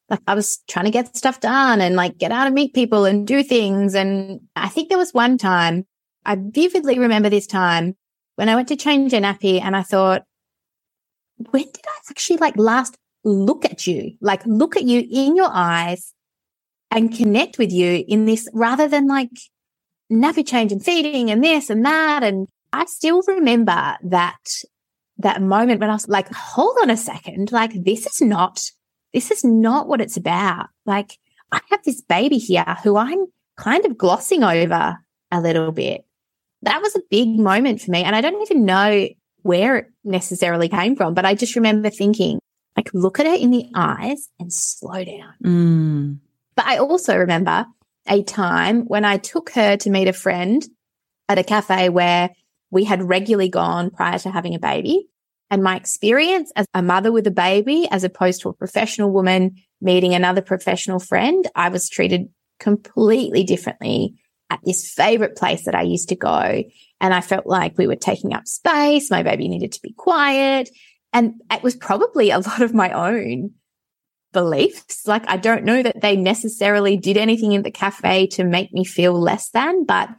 [0.09, 3.05] like I was trying to get stuff done and like get out and meet people
[3.05, 3.95] and do things.
[3.95, 5.85] And I think there was one time
[6.25, 7.95] I vividly remember this time
[8.35, 10.23] when I went to change a nappy and I thought,
[11.51, 14.15] when did I actually like last look at you?
[14.21, 16.13] Like look at you in your eyes
[16.89, 19.29] and connect with you in this rather than like
[20.11, 22.23] nappy change and feeding and this and that.
[22.23, 24.39] And I still remember that
[25.17, 27.51] that moment when I was like, hold on a second.
[27.51, 28.63] Like, this is not,
[29.13, 30.67] this is not what it's about.
[30.85, 31.17] Like,
[31.51, 33.25] I have this baby here who I'm
[33.57, 34.97] kind of glossing over
[35.31, 36.05] a little bit.
[36.63, 38.03] That was a big moment for me.
[38.03, 39.07] And I don't even know
[39.43, 42.39] where it necessarily came from, but I just remember thinking,
[42.77, 45.33] like, look at her in the eyes and slow down.
[45.43, 46.19] Mm.
[46.55, 47.65] But I also remember
[48.07, 50.63] a time when I took her to meet a friend
[51.29, 52.29] at a cafe where
[52.69, 55.07] we had regularly gone prior to having a baby.
[55.49, 59.55] And my experience as a mother with a baby, as opposed to a professional woman
[59.81, 64.20] meeting another professional friend, I was treated completely differently
[64.51, 66.63] at this favorite place that I used to go.
[66.99, 69.09] And I felt like we were taking up space.
[69.09, 70.69] My baby needed to be quiet.
[71.13, 73.51] And it was probably a lot of my own
[74.33, 75.07] beliefs.
[75.07, 78.83] Like, I don't know that they necessarily did anything in the cafe to make me
[78.83, 80.09] feel less than, but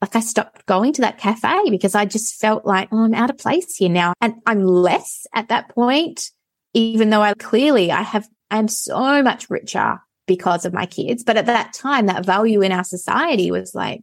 [0.00, 3.30] like I stopped going to that cafe because I just felt like, oh, I'm out
[3.30, 4.12] of place here now.
[4.20, 6.30] And I'm less at that point,
[6.74, 11.24] even though I clearly I have, I'm so much richer because of my kids.
[11.24, 14.02] But at that time, that value in our society was like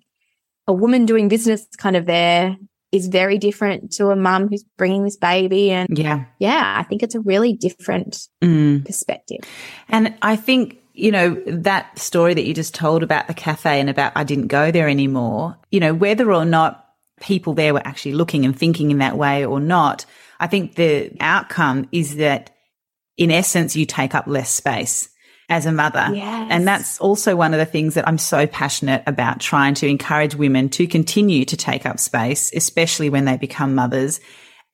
[0.67, 2.55] a woman doing business kind of there
[2.91, 5.71] is very different to a mum who's bringing this baby.
[5.71, 6.25] And Yeah.
[6.39, 8.85] yeah, I think it's a really different Mm.
[8.85, 9.39] perspective.
[9.89, 13.89] And I think, you know, that story that you just told about the cafe and
[13.89, 16.85] about I didn't go there anymore, you know, whether or not
[17.19, 20.05] people there were actually looking and thinking in that way or not,
[20.39, 22.51] I think the outcome is that
[23.17, 25.09] in essence, you take up less space
[25.49, 26.09] as a mother.
[26.13, 26.47] Yes.
[26.49, 30.35] And that's also one of the things that I'm so passionate about trying to encourage
[30.35, 34.19] women to continue to take up space, especially when they become mothers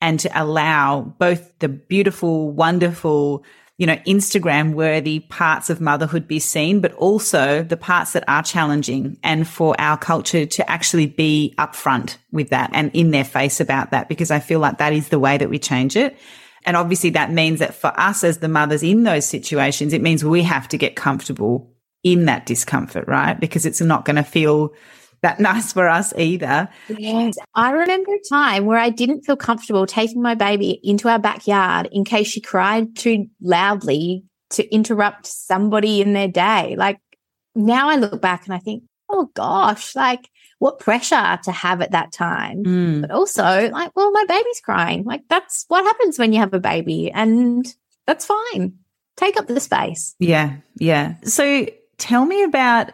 [0.02, 3.44] and to allow both the beautiful, wonderful,
[3.78, 8.44] you know, Instagram worthy parts of motherhood be seen, but also the parts that are
[8.44, 13.60] challenging and for our culture to actually be upfront with that and in their face
[13.60, 16.18] about that, because I feel like that is the way that we change it.
[16.66, 20.24] And obviously that means that for us as the mothers in those situations, it means
[20.24, 23.40] we have to get comfortable in that discomfort, right?
[23.40, 24.74] Because it's not going to feel
[25.22, 26.70] that nice for us either.
[26.88, 27.36] Yes.
[27.56, 31.90] I remember a time where I didn't feel comfortable taking my baby into our backyard
[31.92, 36.76] in case she cried too loudly to interrupt somebody in their day.
[36.78, 37.00] Like
[37.56, 41.92] now I look back and I think, oh gosh, like what pressure to have at
[41.92, 42.64] that time.
[42.64, 43.02] Mm.
[43.02, 45.04] But also, like, well, my baby's crying.
[45.06, 47.66] Like that's what happens when you have a baby and
[48.06, 48.74] that's fine.
[49.18, 50.16] Take up the space.
[50.20, 51.16] Yeah, yeah.
[51.24, 51.66] So
[51.98, 52.92] tell me about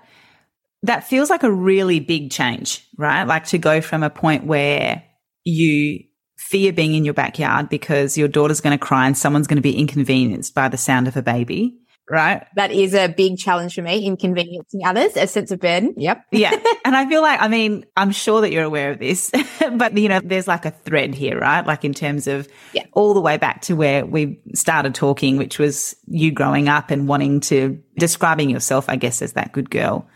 [0.83, 3.23] that feels like a really big change, right?
[3.23, 5.03] Like to go from a point where
[5.43, 6.03] you
[6.37, 9.61] fear being in your backyard because your daughter's going to cry and someone's going to
[9.61, 11.75] be inconvenienced by the sound of a baby,
[12.09, 12.45] right?
[12.55, 15.93] That is a big challenge for me, inconveniencing others, a sense of burden.
[15.97, 16.25] Yep.
[16.31, 16.51] Yeah.
[16.83, 19.31] and I feel like, I mean, I'm sure that you're aware of this,
[19.73, 21.65] but you know, there's like a thread here, right?
[21.65, 22.83] Like in terms of Yeah.
[22.93, 27.07] all the way back to where we started talking, which was you growing up and
[27.07, 30.07] wanting to describing yourself, I guess, as that good girl.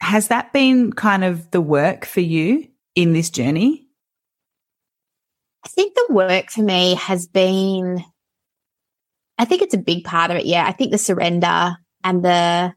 [0.00, 3.86] Has that been kind of the work for you in this journey?
[5.64, 8.04] I think the work for me has been,
[9.42, 10.46] I think it's a big part of it.
[10.46, 10.64] Yeah.
[10.64, 11.74] I think the surrender
[12.04, 12.72] and the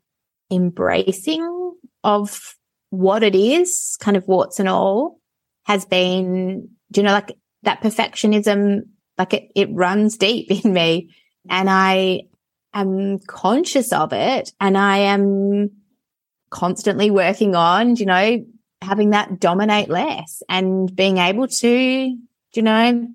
[0.51, 2.55] embracing of
[2.89, 5.19] what it is, kind of warts and all,
[5.65, 8.79] has been, do you know, like that perfectionism,
[9.15, 11.13] like it, it runs deep in me.
[11.47, 12.21] And I
[12.73, 15.69] am conscious of it and I am
[16.49, 18.43] constantly working on, you know,
[18.81, 22.17] having that dominate less and being able to
[22.55, 23.07] you know,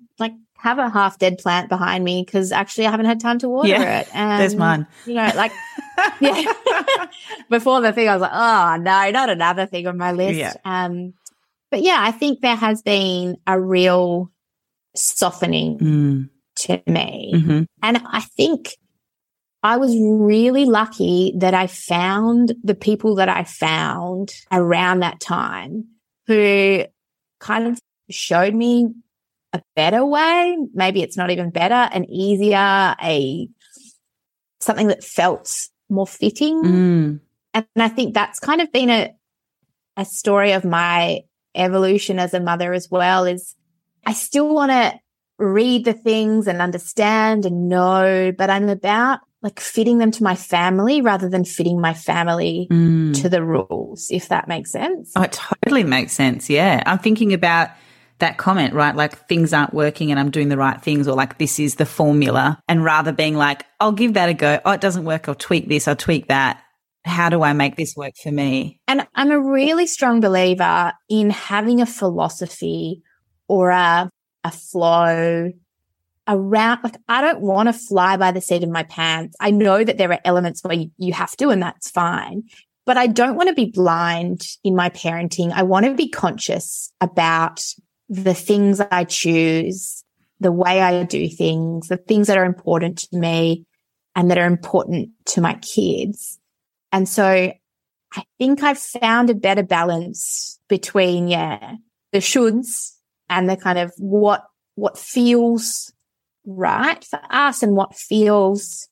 [0.61, 3.69] have a half dead plant behind me because actually I haven't had time to water
[3.69, 4.09] Yeah, it.
[4.13, 4.85] And, There's mine.
[5.07, 5.51] You know, like,
[6.21, 6.53] yeah.
[7.49, 10.37] Before the thing, I was like, oh, no, not another thing on my list.
[10.37, 10.53] Yeah.
[10.63, 11.13] Um,
[11.71, 14.31] but yeah, I think there has been a real
[14.95, 17.31] softening Mm, to me.
[17.33, 17.65] mhm.
[17.81, 18.69] And I think
[19.63, 25.85] I was really lucky that I found the people that I found around that time
[26.27, 26.83] who
[27.39, 28.89] kind of showed me
[29.53, 30.57] a better way.
[30.73, 33.47] Maybe it's not even better, an easier, a
[34.59, 36.63] something that felt more fitting.
[36.63, 37.19] Mm,
[37.53, 39.13] And I think that's kind of been a
[39.97, 41.21] a story of my
[41.53, 43.55] evolution as a mother as well is
[44.05, 44.97] I still want to
[45.37, 50.35] read the things and understand and know, but I'm about like fitting them to my
[50.35, 53.19] family rather than fitting my family mm.
[53.21, 55.11] to the rules, if that makes sense.
[55.15, 56.49] Oh, it totally makes sense.
[56.49, 56.83] Yeah.
[56.85, 57.69] I'm thinking about
[58.21, 58.95] that comment, right?
[58.95, 61.85] Like things aren't working and I'm doing the right things or like this is the
[61.85, 62.59] formula.
[62.67, 64.59] And rather being like, I'll give that a go.
[64.65, 65.27] Oh, it doesn't work.
[65.27, 65.87] I'll tweak this.
[65.87, 66.63] I'll tweak that.
[67.03, 68.79] How do I make this work for me?
[68.87, 73.01] And I'm a really strong believer in having a philosophy
[73.47, 74.09] or a,
[74.43, 75.51] a flow
[76.27, 79.35] around, like, I don't want to fly by the seat of my pants.
[79.39, 82.43] I know that there are elements where you, you have to, and that's fine.
[82.85, 85.51] But I don't want to be blind in my parenting.
[85.51, 87.63] I want to be conscious about
[88.11, 90.03] the things I choose,
[90.41, 93.65] the way I do things, the things that are important to me
[94.17, 96.37] and that are important to my kids.
[96.91, 101.75] And so I think I've found a better balance between, yeah,
[102.11, 102.97] the shoulds
[103.29, 104.43] and the kind of what,
[104.75, 105.93] what feels
[106.45, 108.89] right for us and what feels,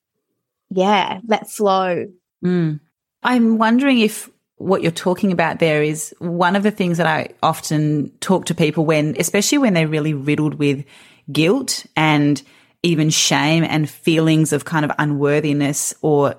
[0.69, 2.05] yeah, let flow.
[2.41, 2.79] Mm.
[3.21, 7.29] I'm wondering if what you're talking about there is one of the things that I
[7.41, 10.85] often talk to people when, especially when they're really riddled with
[11.31, 12.41] guilt and
[12.83, 16.35] even shame and feelings of kind of unworthiness or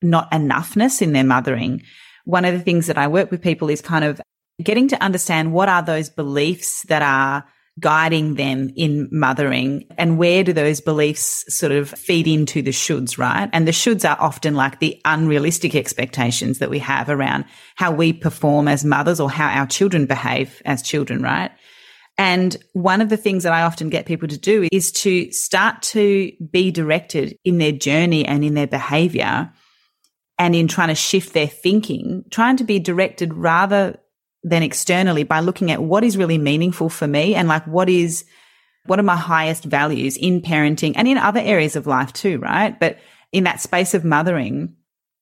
[0.00, 1.82] not enoughness in their mothering.
[2.24, 4.20] One of the things that I work with people is kind of
[4.62, 7.44] getting to understand what are those beliefs that are
[7.78, 13.16] guiding them in mothering and where do those beliefs sort of feed into the shoulds,
[13.16, 13.48] right?
[13.52, 17.44] And the shoulds are often like the unrealistic expectations that we have around
[17.76, 21.52] how we perform as mothers or how our children behave as children, right?
[22.18, 25.80] And one of the things that I often get people to do is to start
[25.82, 29.50] to be directed in their journey and in their behavior
[30.38, 33.98] and in trying to shift their thinking, trying to be directed rather
[34.42, 38.24] than externally by looking at what is really meaningful for me and like what is
[38.86, 42.78] what are my highest values in parenting and in other areas of life too, right?
[42.80, 42.98] But
[43.30, 44.74] in that space of mothering,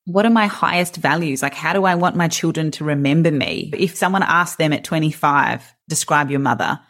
[0.05, 1.43] what are my highest values?
[1.43, 3.71] Like, how do I want my children to remember me?
[3.77, 6.81] If someone asked them at 25, describe your mother,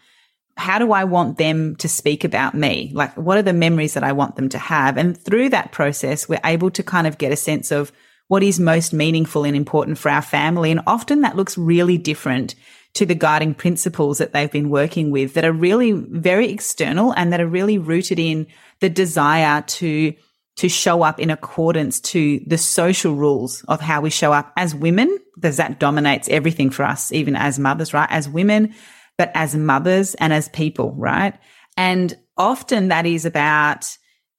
[0.57, 2.93] how do I want them to speak about me?
[2.95, 4.97] Like, what are the memories that I want them to have?
[4.97, 7.91] And through that process, we're able to kind of get a sense of
[8.29, 10.70] what is most meaningful and important for our family.
[10.70, 12.55] And often that looks really different
[12.95, 17.33] to the guiding principles that they've been working with that are really very external and
[17.33, 18.47] that are really rooted in
[18.81, 20.14] the desire to
[20.57, 24.74] to show up in accordance to the social rules of how we show up as
[24.74, 28.09] women, because that dominates everything for us, even as mothers, right?
[28.11, 28.74] As women,
[29.16, 31.39] but as mothers and as people, right?
[31.76, 33.87] And often that is about,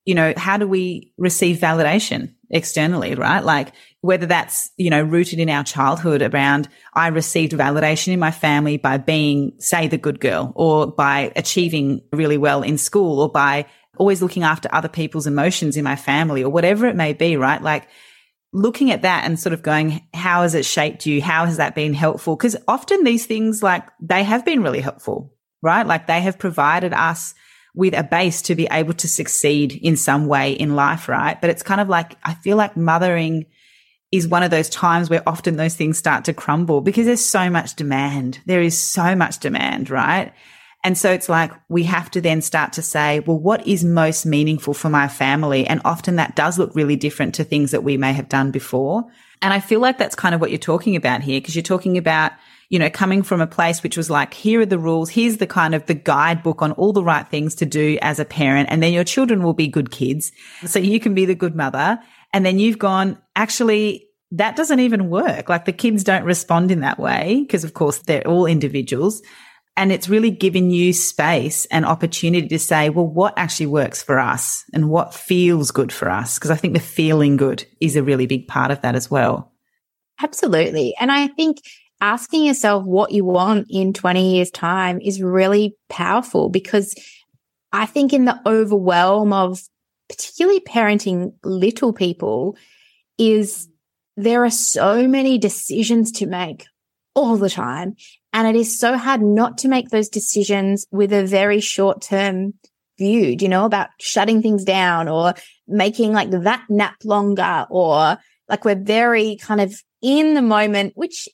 [0.03, 2.33] you know, how do we receive validation?
[2.49, 3.43] Externally, right?
[3.43, 8.31] Like whether that's, you know, rooted in our childhood around I received validation in my
[8.31, 13.29] family by being, say, the good girl or by achieving really well in school or
[13.29, 13.65] by
[13.97, 17.61] always looking after other people's emotions in my family or whatever it may be, right?
[17.61, 17.87] Like
[18.51, 21.21] looking at that and sort of going, how has it shaped you?
[21.21, 22.35] How has that been helpful?
[22.35, 25.85] Because often these things, like they have been really helpful, right?
[25.85, 27.35] Like they have provided us
[27.75, 31.39] with a base to be able to succeed in some way in life, right?
[31.39, 33.45] But it's kind of like, I feel like mothering
[34.11, 37.49] is one of those times where often those things start to crumble because there's so
[37.49, 38.39] much demand.
[38.45, 40.33] There is so much demand, right?
[40.83, 44.25] And so it's like we have to then start to say, well, what is most
[44.25, 45.67] meaningful for my family?
[45.67, 49.03] And often that does look really different to things that we may have done before.
[49.41, 51.97] And I feel like that's kind of what you're talking about here because you're talking
[51.97, 52.31] about
[52.69, 55.09] you know, coming from a place which was like, here are the rules.
[55.09, 58.25] Here's the kind of the guidebook on all the right things to do as a
[58.25, 58.69] parent.
[58.71, 60.31] And then your children will be good kids.
[60.65, 61.99] So you can be the good mother.
[62.31, 65.49] And then you've gone, actually, that doesn't even work.
[65.49, 69.23] Like the kids don't respond in that way because of course they're all individuals.
[69.75, 74.19] And it's really given you space and opportunity to say, well, what actually works for
[74.19, 76.37] us and what feels good for us?
[76.37, 79.53] Because I think the feeling good is a really big part of that as well.
[80.21, 80.93] Absolutely.
[80.99, 81.59] And I think
[82.01, 86.95] asking yourself what you want in 20 years time is really powerful because
[87.71, 89.61] I think in the overwhelm of
[90.07, 92.57] particularly parenting little people
[93.17, 93.67] is
[94.17, 96.65] there are so many decisions to make
[97.15, 97.95] all the time.
[98.33, 102.53] And it is so hard not to make those decisions with a very short term
[102.97, 105.33] view, you know, about shutting things down or
[105.67, 111.27] making like that nap longer or like we're very kind of in the moment, which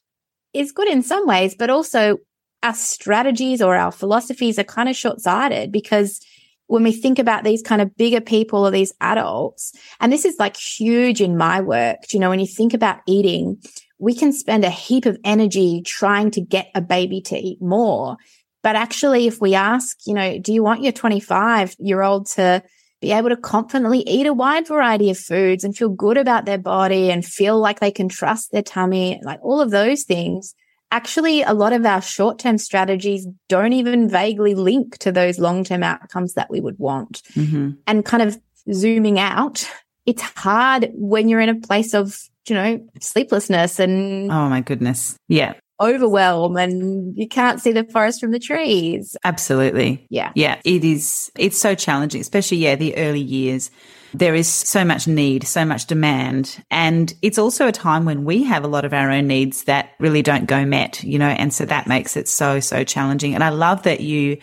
[0.56, 2.18] is good in some ways, but also
[2.64, 6.20] our strategies or our philosophies are kind of short sighted because
[6.68, 10.40] when we think about these kind of bigger people or these adults, and this is
[10.40, 13.62] like huge in my work, you know, when you think about eating,
[14.00, 18.18] we can spend a heap of energy trying to get a baby to eat more.
[18.64, 22.64] But actually, if we ask, you know, do you want your 25 year old to
[23.06, 26.58] be able to confidently eat a wide variety of foods and feel good about their
[26.58, 30.56] body and feel like they can trust their tummy, like all of those things.
[30.90, 35.64] Actually, a lot of our short term strategies don't even vaguely link to those long
[35.64, 37.22] term outcomes that we would want.
[37.36, 37.72] Mm-hmm.
[37.86, 38.40] And kind of
[38.74, 39.70] zooming out,
[40.08, 44.32] it's hard when you're in a place of, you know, sleeplessness and.
[44.32, 45.16] Oh my goodness.
[45.28, 45.54] Yeah.
[45.80, 49.16] Overwhelm and you can't see the forest from the trees.
[49.24, 50.06] Absolutely.
[50.10, 50.32] Yeah.
[50.36, 50.60] Yeah.
[50.64, 53.72] It is, it's so challenging, especially, yeah, the early years.
[54.14, 56.64] There is so much need, so much demand.
[56.72, 59.90] And it's also a time when we have a lot of our own needs that
[60.00, 63.36] really don't go met, you know, and so that makes it so, so challenging.
[63.36, 64.38] And I love that you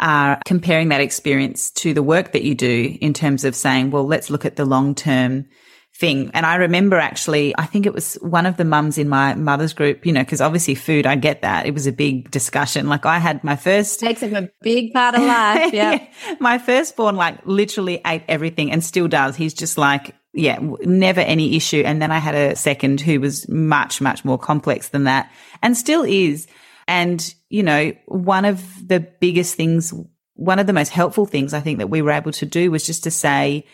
[0.00, 4.06] are comparing that experience to the work that you do in terms of saying, well,
[4.06, 5.46] let's look at the long term
[5.96, 6.30] thing.
[6.34, 9.72] And I remember actually, I think it was one of the mums in my mother's
[9.72, 11.66] group, you know, because obviously food, I get that.
[11.66, 12.88] It was a big discussion.
[12.88, 14.00] Like I had my first.
[14.00, 15.72] Takes up a big part of life.
[15.74, 15.92] Yeah.
[15.92, 16.34] yeah.
[16.40, 19.36] My firstborn, like literally ate everything and still does.
[19.36, 21.82] He's just like, yeah, never any issue.
[21.84, 25.30] And then I had a second who was much, much more complex than that
[25.62, 26.48] and still is.
[26.88, 29.94] And, you know, one of the biggest things,
[30.34, 32.84] one of the most helpful things I think that we were able to do was
[32.84, 33.64] just to say,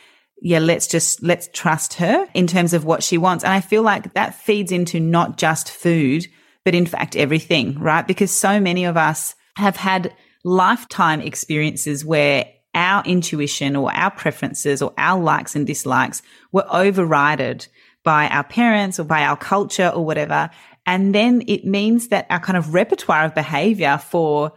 [0.41, 3.45] yeah, let's just, let's trust her in terms of what she wants.
[3.45, 6.27] And I feel like that feeds into not just food,
[6.65, 8.07] but in fact, everything, right?
[8.07, 10.15] Because so many of us have had
[10.45, 16.23] lifetime experiences where our intuition or our preferences or our likes and dislikes
[16.53, 17.61] were overridden
[18.05, 20.51] by our parents or by our culture or whatever.
[20.87, 24.53] And then it means that our kind of repertoire of behavior for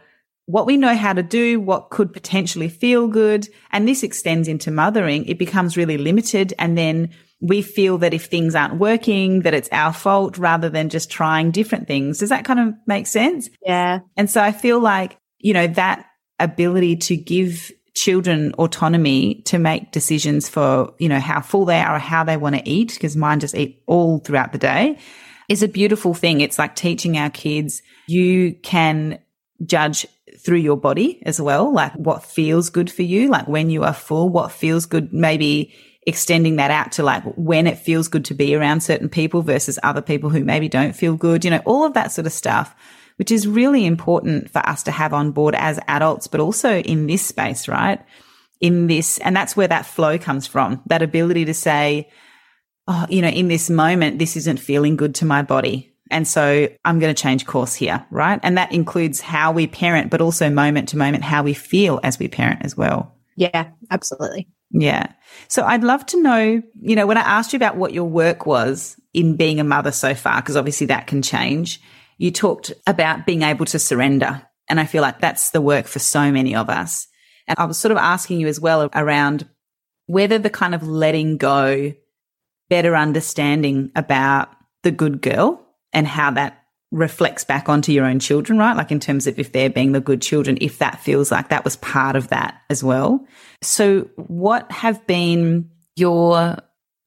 [0.46, 3.48] what we know how to do, what could potentially feel good.
[3.72, 5.24] And this extends into mothering.
[5.24, 6.52] It becomes really limited.
[6.58, 10.88] And then we feel that if things aren't working, that it's our fault rather than
[10.90, 12.18] just trying different things.
[12.18, 13.48] Does that kind of make sense?
[13.64, 14.00] Yeah.
[14.16, 16.06] And so I feel like, you know, that
[16.38, 21.96] ability to give children autonomy to make decisions for, you know, how full they are
[21.96, 24.98] or how they want to eat, because mine just eat all throughout the day
[25.48, 26.40] is a beautiful thing.
[26.40, 29.18] It's like teaching our kids you can
[29.64, 30.06] judge
[30.44, 33.94] through your body as well, like what feels good for you, like when you are
[33.94, 35.74] full, what feels good, maybe
[36.06, 39.78] extending that out to like when it feels good to be around certain people versus
[39.82, 42.74] other people who maybe don't feel good, you know, all of that sort of stuff,
[43.16, 47.06] which is really important for us to have on board as adults, but also in
[47.06, 48.04] this space, right?
[48.60, 52.10] In this, and that's where that flow comes from, that ability to say,
[52.86, 55.93] oh, you know, in this moment, this isn't feeling good to my body.
[56.10, 58.38] And so I'm going to change course here, right?
[58.42, 62.18] And that includes how we parent, but also moment to moment, how we feel as
[62.18, 63.16] we parent as well.
[63.36, 64.48] Yeah, absolutely.
[64.70, 65.12] Yeah.
[65.48, 68.44] So I'd love to know, you know, when I asked you about what your work
[68.44, 71.80] was in being a mother so far, because obviously that can change,
[72.18, 74.42] you talked about being able to surrender.
[74.68, 77.06] And I feel like that's the work for so many of us.
[77.46, 79.48] And I was sort of asking you as well around
[80.06, 81.92] whether the kind of letting go,
[82.68, 84.48] better understanding about
[84.82, 85.63] the good girl
[85.94, 88.76] and how that reflects back onto your own children, right?
[88.76, 91.64] Like in terms of if they're being the good children, if that feels like that
[91.64, 93.26] was part of that as well.
[93.62, 96.56] So, what have been your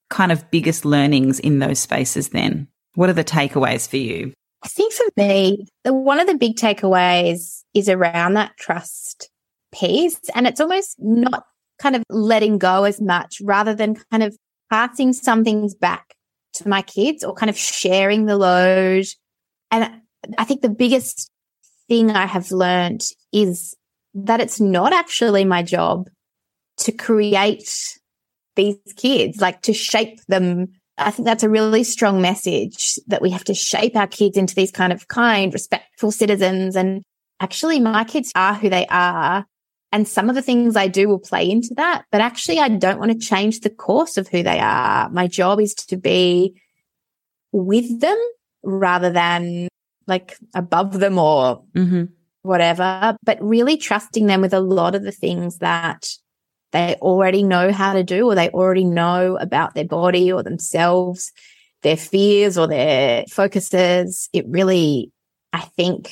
[0.09, 2.67] kind of biggest learnings in those spaces then?
[2.95, 4.33] What are the takeaways for you?
[4.63, 9.29] I think for me, the, one of the big takeaways is around that trust
[9.73, 10.19] piece.
[10.35, 11.43] And it's almost not
[11.79, 14.35] kind of letting go as much rather than kind of
[14.71, 16.16] passing some things back
[16.58, 19.05] to my kids or kind of sharing the load.
[19.72, 20.01] And
[20.38, 21.32] I think the biggest
[21.88, 23.76] thing I have learned is
[24.14, 26.10] that it's not actually my job
[26.78, 27.70] to create
[28.55, 30.74] these kids, like to shape them.
[30.97, 34.55] I think that's a really strong message that we have to shape our kids into
[34.55, 36.76] these kind of kind, respectful citizens.
[36.76, 37.03] And
[37.39, 39.45] actually, my kids are who they are.
[39.91, 42.99] And some of the things I do will play into that, but actually I don't
[42.99, 45.09] want to change the course of who they are.
[45.09, 46.55] My job is to be
[47.53, 48.17] with them
[48.63, 49.69] rather than
[50.05, 52.05] like above them or mm-hmm.
[52.41, 56.09] whatever, but really trusting them with a lot of the things that
[56.71, 61.31] they already know how to do or they already know about their body or themselves,
[61.81, 64.29] their fears or their focuses.
[64.33, 65.11] It really,
[65.53, 66.11] I think,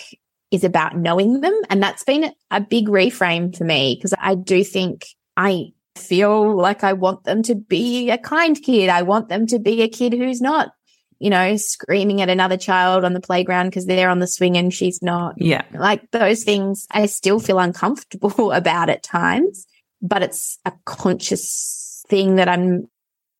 [0.56, 1.54] is about knowing them.
[1.70, 5.06] And that's been a big reframe for me because I do think
[5.38, 8.90] I feel like I want them to be a kind kid.
[8.90, 10.72] I want them to be a kid who's not,
[11.20, 14.74] you know, screaming at another child on the playground because they're on the swing and
[14.74, 15.36] she's not.
[15.38, 15.64] Yeah.
[15.74, 19.66] Like those things I still feel uncomfortable about at times,
[20.02, 22.88] but it's a conscious thing that I'm,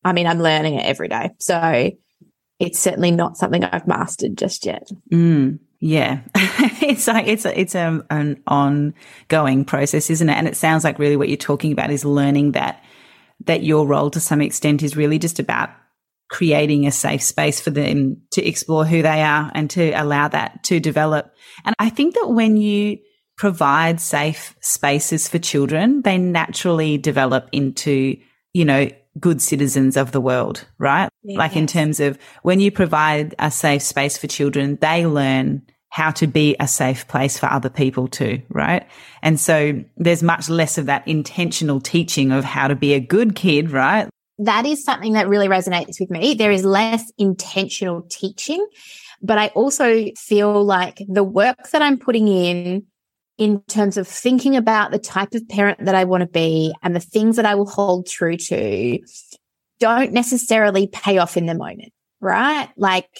[0.04, 1.30] I mean, I'm learning it every day.
[1.38, 1.90] So
[2.58, 4.88] it's certainly not something I've mastered just yet.
[5.12, 5.58] Mm.
[5.78, 10.34] Yeah, it's like it's a, it's a, an ongoing process, isn't it?
[10.34, 12.82] And it sounds like really what you're talking about is learning that
[13.44, 15.70] that your role to some extent is really just about
[16.28, 20.64] creating a safe space for them to explore who they are and to allow that
[20.64, 21.32] to develop.
[21.64, 22.98] And I think that when you
[23.36, 28.16] provide safe spaces for children, they naturally develop into,
[28.52, 28.88] you know,
[29.18, 31.08] good citizens of the world, right?
[31.24, 36.10] Like in terms of when you provide a safe space for children, they learn how
[36.10, 38.86] to be a safe place for other people too, right?
[39.22, 43.34] And so there's much less of that intentional teaching of how to be a good
[43.34, 44.08] kid, right?
[44.38, 46.34] That is something that really resonates with me.
[46.34, 48.64] There is less intentional teaching,
[49.22, 52.84] but I also feel like the work that I'm putting in
[53.38, 56.96] in terms of thinking about the type of parent that I want to be and
[56.96, 58.98] the things that I will hold true to
[59.78, 62.70] don't necessarily pay off in the moment, right?
[62.76, 63.10] Like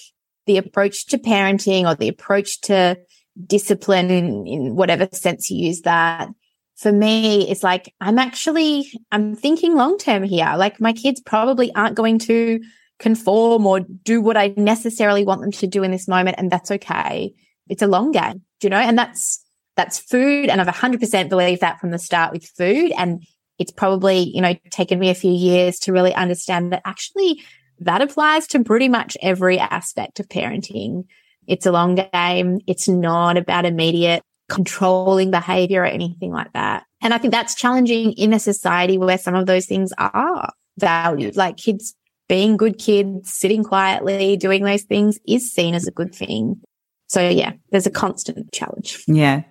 [0.47, 2.97] the approach to parenting or the approach to
[3.45, 6.29] discipline in, in whatever sense you use that.
[6.77, 10.53] For me, it's like, I'm actually, I'm thinking long term here.
[10.57, 12.59] Like my kids probably aren't going to
[12.97, 16.37] conform or do what I necessarily want them to do in this moment.
[16.39, 17.33] And that's okay.
[17.67, 19.43] It's a long game, you know, and that's,
[19.77, 20.49] that's food.
[20.49, 22.91] And I've 100% believed that from the start with food.
[22.97, 23.23] And
[23.59, 27.41] it's probably, you know, taken me a few years to really understand that actually
[27.79, 31.05] that applies to pretty much every aspect of parenting.
[31.47, 32.59] It's a long game.
[32.67, 36.83] It's not about immediate controlling behavior or anything like that.
[37.01, 41.35] And I think that's challenging in a society where some of those things are valued,
[41.35, 41.95] like kids
[42.27, 46.61] being good kids, sitting quietly, doing those things is seen as a good thing.
[47.07, 49.03] So yeah, there's a constant challenge.
[49.07, 49.43] Yeah.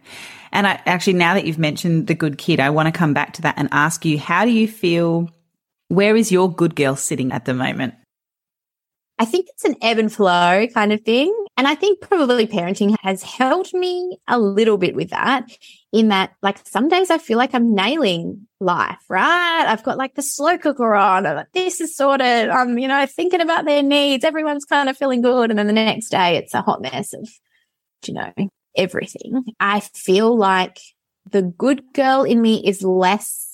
[0.53, 3.33] And I actually, now that you've mentioned the good kid, I want to come back
[3.35, 5.29] to that and ask you, how do you feel?
[5.89, 7.95] Where is your good girl sitting at the moment?
[9.19, 11.35] I think it's an ebb and flow kind of thing.
[11.57, 15.51] And I think probably parenting has helped me a little bit with that
[15.91, 19.65] in that like some days I feel like I'm nailing life, right?
[19.67, 21.25] I've got like the slow cooker on.
[21.25, 22.51] Like, this is sorted.
[22.51, 24.23] I'm, you know, thinking about their needs.
[24.23, 25.49] Everyone's kind of feeling good.
[25.49, 27.27] And then the next day it's a hot mess of,
[28.05, 28.33] you know,
[28.77, 29.45] everything.
[29.61, 30.79] I feel like
[31.31, 33.47] the good girl in me is less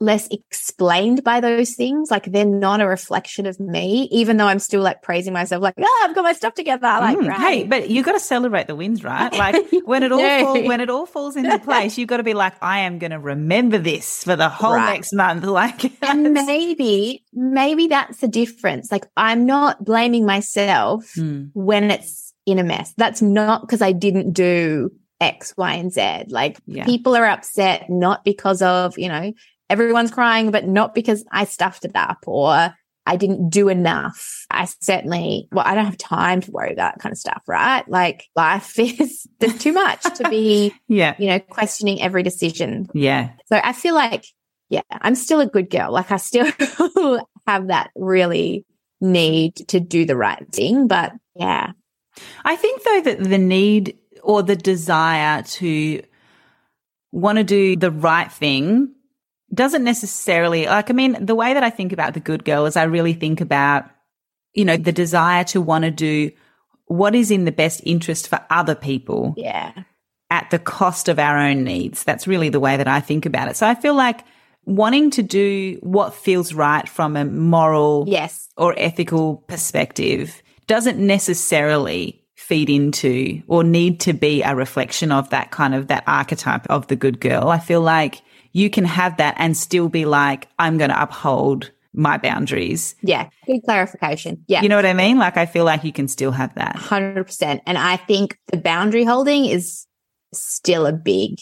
[0.00, 2.10] less explained by those things.
[2.10, 5.74] Like they're not a reflection of me, even though I'm still like praising myself, like,
[5.78, 6.86] oh, I've got my stuff together.
[6.86, 7.38] Like, mm, right.
[7.38, 9.32] Hey, but you got to celebrate the wins, right?
[9.32, 12.34] Like when it all fall, when it all falls into place, you've got to be
[12.34, 14.94] like, I am going to remember this for the whole right.
[14.94, 15.44] next month.
[15.50, 18.90] Like, and maybe, maybe that's the difference.
[18.90, 21.50] Like I'm not blaming myself mm.
[21.54, 22.92] when it's in a mess.
[22.96, 26.24] That's not because I didn't do X, Y, and Z.
[26.28, 26.84] Like yeah.
[26.84, 29.32] people are upset not because of, you know,
[29.68, 32.74] everyone's crying, but not because I stuffed it up or
[33.06, 34.46] I didn't do enough.
[34.50, 37.88] I certainly, well, I don't have time to worry about that kind of stuff, right?
[37.88, 42.88] Like life is, there's too much to be, yeah, you know, questioning every decision.
[42.94, 43.30] Yeah.
[43.46, 44.26] So I feel like,
[44.68, 45.92] yeah, I'm still a good girl.
[45.92, 46.46] Like I still
[47.46, 48.64] have that really
[49.00, 50.86] need to do the right thing.
[50.86, 51.72] But yeah.
[52.44, 56.02] I think though that the need or the desire to
[57.12, 58.94] want to do the right thing
[59.52, 62.76] doesn't necessarily like, I mean, the way that I think about the good girl is
[62.76, 63.84] I really think about,
[64.54, 66.30] you know, the desire to want to do
[66.86, 69.34] what is in the best interest for other people.
[69.36, 69.72] Yeah.
[70.30, 72.04] At the cost of our own needs.
[72.04, 73.56] That's really the way that I think about it.
[73.56, 74.24] So I feel like
[74.64, 78.48] wanting to do what feels right from a moral yes.
[78.56, 85.50] or ethical perspective doesn't necessarily feed into or need to be a reflection of that
[85.50, 87.48] kind of that archetype of the good girl.
[87.48, 91.72] I feel like you can have that and still be like, I'm going to uphold
[91.92, 92.94] my boundaries.
[93.02, 93.30] Yeah.
[93.46, 94.44] Good clarification.
[94.46, 94.62] Yeah.
[94.62, 95.18] You know what I mean?
[95.18, 96.76] Like, I feel like you can still have that.
[96.76, 97.60] 100%.
[97.66, 99.88] And I think the boundary holding is
[100.32, 101.40] still a big,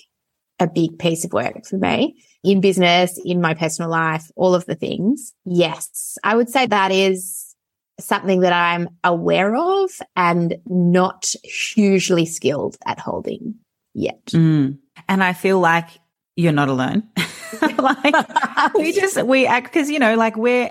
[0.59, 4.65] a big piece of work for me in business, in my personal life, all of
[4.65, 5.35] the things.
[5.45, 6.17] Yes.
[6.25, 7.38] I would say that is
[8.01, 13.57] something that I'm aware of and not hugely skilled at holding
[13.95, 14.25] yet.
[14.27, 14.79] Mm.
[15.09, 15.89] And I feel like
[16.37, 17.03] you're not alone.
[17.79, 20.71] like we just we act because you know like we're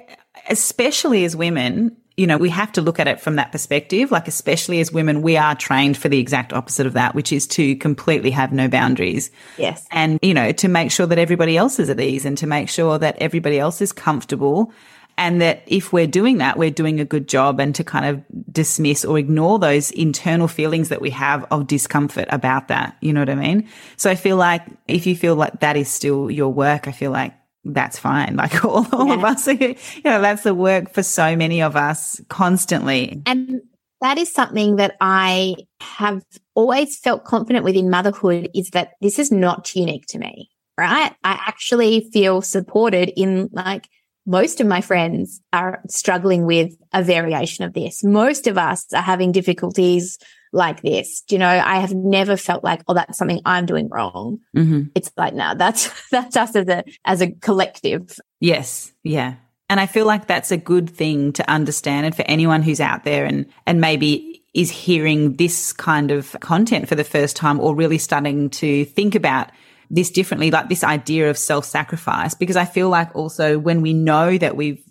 [0.50, 4.28] especially as women you know we have to look at it from that perspective like
[4.28, 7.76] especially as women we are trained for the exact opposite of that which is to
[7.78, 11.90] completely have no boundaries yes and you know to make sure that everybody else is
[11.90, 14.72] at ease and to make sure that everybody else is comfortable
[15.18, 18.24] and that if we're doing that, we're doing a good job and to kind of
[18.52, 22.96] dismiss or ignore those internal feelings that we have of discomfort about that.
[23.02, 23.68] You know what I mean?
[23.96, 27.12] So I feel like if you feel like that is still your work, I feel
[27.12, 27.34] like
[27.66, 28.36] that's fine.
[28.48, 29.14] Like all, all yeah.
[29.16, 33.22] of us, you know, that's the work for so many of us constantly.
[33.26, 33.62] And
[34.02, 39.32] that is something that I have always felt confident within motherhood is that this is
[39.32, 41.16] not unique to me, right?
[41.24, 43.90] I actually feel supported in like
[44.28, 48.04] most of my friends are struggling with a variation of this.
[48.04, 50.20] Most of us are having difficulties
[50.52, 51.22] like this.
[51.22, 54.40] Do You know, I have never felt like, oh, that's something I'm doing wrong.
[54.56, 54.90] Mm-hmm.
[54.96, 58.20] It's like, no, that's, that's us as a, as a collective.
[58.42, 58.92] Yes.
[59.04, 59.36] Yeah.
[59.70, 62.06] And I feel like that's a good thing to understand.
[62.06, 66.90] And for anyone who's out there and, and maybe is hearing this kind of content
[66.90, 69.52] for the first time or really starting to think about
[69.90, 72.34] this differently, like this idea of self sacrifice.
[72.34, 74.84] Because I feel like also when we know that we've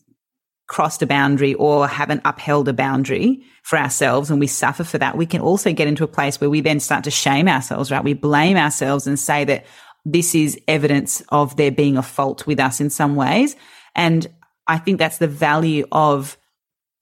[0.66, 5.16] crossed a boundary or haven't upheld a boundary for ourselves and we suffer for that,
[5.16, 8.03] we can also get into a place where we then start to shame ourselves, right?
[8.03, 9.64] We blame ourselves and say that
[10.05, 13.57] this is evidence of there being a fault with us in some ways.
[13.94, 14.26] And
[14.66, 16.36] I think that's the value of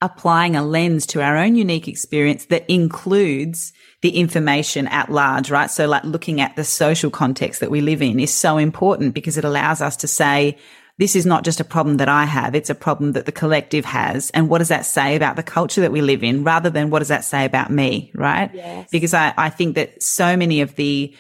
[0.05, 5.71] applying a lens to our own unique experience that includes the information at large, right?
[5.71, 9.39] So like looking at the social context that we live in is so important because
[9.39, 10.59] it allows us to say,
[10.99, 12.55] this is not just a problem that I have.
[12.55, 14.31] It's a problem that the collective has.
[14.31, 17.01] And what does that say about the culture that we live in rather than what
[17.01, 18.13] does that say about me?
[18.15, 18.51] Right.
[18.55, 18.89] Yes.
[18.93, 21.17] Because I, I think that so many of the,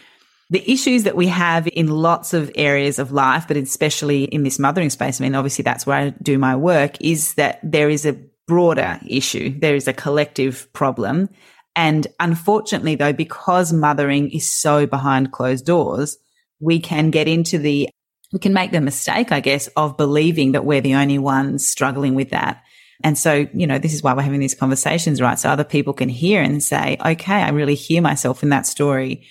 [0.50, 4.58] the issues that we have in lots of areas of life, but especially in this
[4.58, 8.06] mothering space, I mean, obviously that's where I do my work is that there is
[8.06, 8.16] a
[8.46, 9.58] broader issue.
[9.58, 11.28] There is a collective problem.
[11.76, 16.16] And unfortunately, though, because mothering is so behind closed doors,
[16.60, 17.88] we can get into the,
[18.32, 22.14] we can make the mistake, I guess, of believing that we're the only ones struggling
[22.14, 22.62] with that.
[23.02, 25.38] And so, you know, this is why we're having these conversations, right?
[25.38, 29.26] So other people can hear and say, okay, I really hear myself in that story.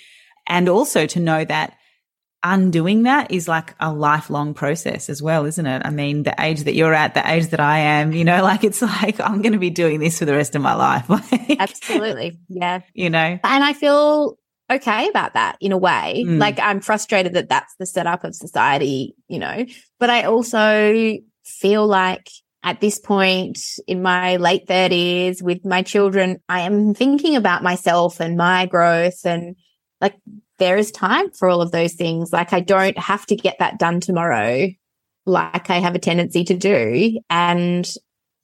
[0.45, 1.78] And also to know that
[2.44, 5.82] undoing that is like a lifelong process as well, isn't it?
[5.86, 8.64] I mean, the age that you're at, the age that I am, you know, like
[8.64, 11.10] it's like I'm going to be doing this for the rest of my life.
[11.60, 12.38] Absolutely.
[12.50, 12.82] Yeah.
[12.94, 14.38] You know, and I feel
[14.70, 16.24] okay about that in a way.
[16.26, 16.39] Mm.
[16.39, 19.66] Like I'm frustrated that that's the setup of society, you know,
[20.00, 22.30] but I also feel like
[22.64, 28.22] at this point in my late 30s with my children, I am thinking about myself
[28.22, 29.58] and my growth and
[30.00, 30.16] like
[30.60, 32.32] there is time for all of those things.
[32.32, 34.70] Like I don't have to get that done tomorrow,
[35.26, 37.20] like I have a tendency to do.
[37.30, 37.91] And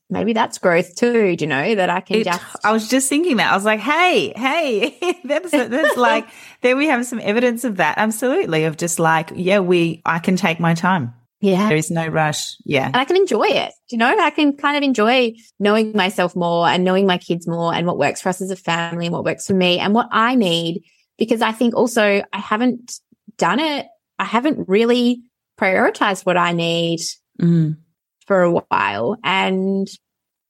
[0.09, 2.65] maybe that's growth too, do you know, that I can it, just.
[2.65, 3.51] I was just thinking that.
[3.51, 6.27] I was like, hey, hey, that's, that's like,
[6.61, 7.97] there we have some evidence of that.
[7.97, 8.65] Absolutely.
[8.65, 11.13] Of just like, yeah, we, I can take my time.
[11.41, 11.69] Yeah.
[11.69, 12.57] There is no rush.
[12.65, 12.87] Yeah.
[12.87, 13.71] And I can enjoy it.
[13.89, 17.73] You know, I can kind of enjoy knowing myself more and knowing my kids more
[17.73, 20.09] and what works for us as a family and what works for me and what
[20.11, 20.83] I need
[21.19, 22.99] because I think also I haven't
[23.37, 23.87] done it.
[24.17, 25.21] I haven't really
[25.59, 26.99] prioritized what I need
[27.39, 27.77] mm.
[28.25, 29.17] for a while.
[29.23, 29.87] And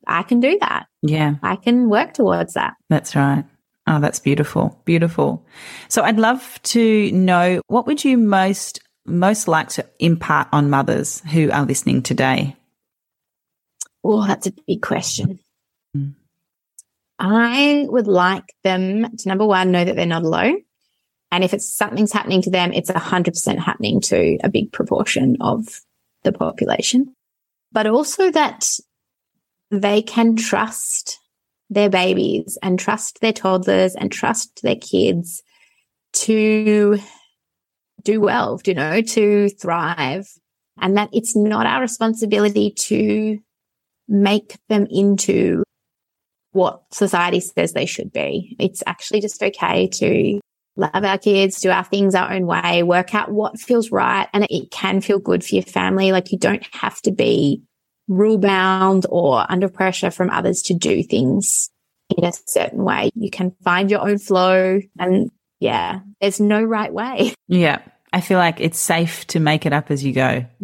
[0.08, 0.88] I can do that.
[1.02, 1.36] Yeah.
[1.44, 2.76] I can work towards that.
[2.90, 3.44] That's right.
[3.88, 4.80] Oh, that's beautiful.
[4.86, 5.46] Beautiful.
[5.88, 11.22] So I'd love to know what would you most most like to impart on mothers
[11.32, 12.56] who are listening today?
[14.04, 15.40] Oh, that's a big question.
[17.20, 20.64] I would like them to number one, know that they're not alone.
[21.32, 25.82] And if it's something's happening to them, it's 100% happening to a big proportion of
[26.24, 27.14] the population.
[27.72, 28.68] But also that
[29.70, 31.20] they can trust
[31.70, 35.44] their babies and trust their toddlers and trust their kids
[36.14, 37.00] to
[38.04, 40.28] do well, you know, to thrive.
[40.82, 43.40] And that it's not our responsibility to
[44.08, 45.64] make them into
[46.52, 48.56] what society says they should be.
[48.60, 50.40] It's actually just okay to
[50.76, 54.28] love our kids, do our things our own way, work out what feels right.
[54.34, 56.12] And it can feel good for your family.
[56.12, 57.62] Like you don't have to be
[58.08, 61.70] rule bound or under pressure from others to do things
[62.18, 63.12] in a certain way.
[63.14, 65.30] You can find your own flow and
[65.60, 67.34] yeah, there's no right way.
[67.48, 67.82] Yeah.
[68.12, 70.46] I feel like it's safe to make it up as you go.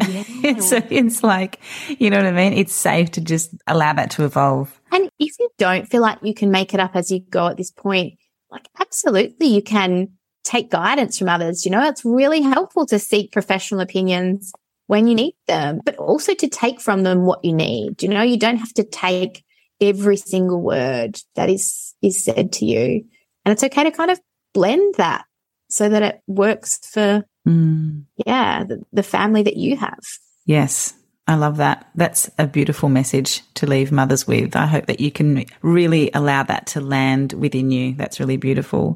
[0.46, 0.60] Yeah.
[0.60, 2.54] so it's like, you know what I mean?
[2.54, 4.80] It's safe to just allow that to evolve.
[4.92, 7.58] And if you don't feel like you can make it up as you go at
[7.58, 8.20] this point,
[8.52, 10.10] like absolutely you can
[10.44, 11.66] take guidance from others.
[11.66, 14.54] You know, it's really helpful to seek professional opinions
[14.88, 18.04] when you need them, but also to take from them what you need.
[18.04, 19.44] You know, you don't have to take
[19.82, 23.04] every single word that is, is said to you.
[23.44, 24.22] And it's okay to kind of
[24.54, 25.26] blend that
[25.70, 28.04] so that it works for, mm.
[28.26, 30.00] yeah, the, the family that you have.
[30.46, 30.94] Yes.
[31.28, 31.90] I love that.
[31.96, 34.56] That's a beautiful message to leave mothers with.
[34.56, 37.96] I hope that you can really allow that to land within you.
[37.96, 38.96] That's really beautiful.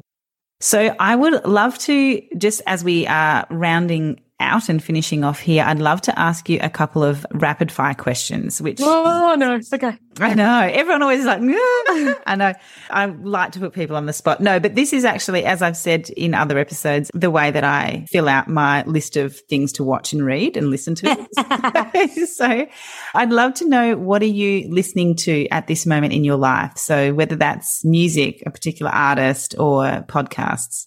[0.60, 5.64] So I would love to, just as we are rounding out and finishing off here,
[5.64, 8.80] I'd love to ask you a couple of rapid fire questions, which.
[8.80, 9.56] Oh, no.
[9.56, 9.96] it's Okay.
[10.18, 10.60] I know.
[10.60, 11.40] Everyone always is like,
[12.26, 12.52] I know.
[12.90, 14.40] I like to put people on the spot.
[14.40, 18.06] No, but this is actually, as I've said in other episodes, the way that I
[18.10, 21.28] fill out my list of things to watch and read and listen to.
[22.26, 22.66] so
[23.14, 26.76] I'd love to know what are you listening to at this moment in your life?
[26.76, 30.86] So whether that's music, a particular artist or podcasts.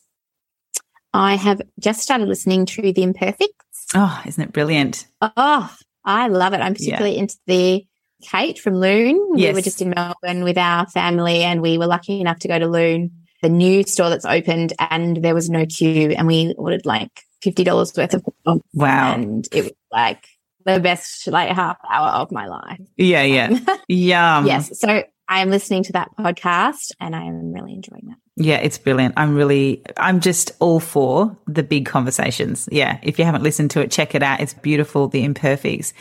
[1.13, 3.87] I have just started listening to The Imperfects.
[3.93, 5.07] Oh, isn't it brilliant?
[5.21, 6.61] Oh, I love it.
[6.61, 7.21] I'm particularly yeah.
[7.21, 7.85] into the
[8.23, 9.37] Kate from Lune.
[9.37, 9.49] Yes.
[9.49, 12.57] We were just in Melbourne with our family and we were lucky enough to go
[12.57, 13.11] to Lune,
[13.41, 17.11] the new store that's opened and there was no queue and we ordered like
[17.43, 18.13] $50 worth
[18.45, 18.61] of.
[18.73, 19.13] Wow.
[19.13, 20.25] And it was like
[20.65, 22.79] the best like half hour of my life.
[22.97, 23.49] Yeah, yeah.
[23.87, 24.47] Yum.
[24.47, 24.79] yes.
[24.79, 28.17] So I am listening to that podcast and I am really enjoying that.
[28.35, 29.13] Yeah, it's brilliant.
[29.15, 32.67] I'm really, I'm just all for the big conversations.
[32.71, 32.99] Yeah.
[33.03, 34.39] If you haven't listened to it, check it out.
[34.39, 35.93] It's beautiful, The Imperfects.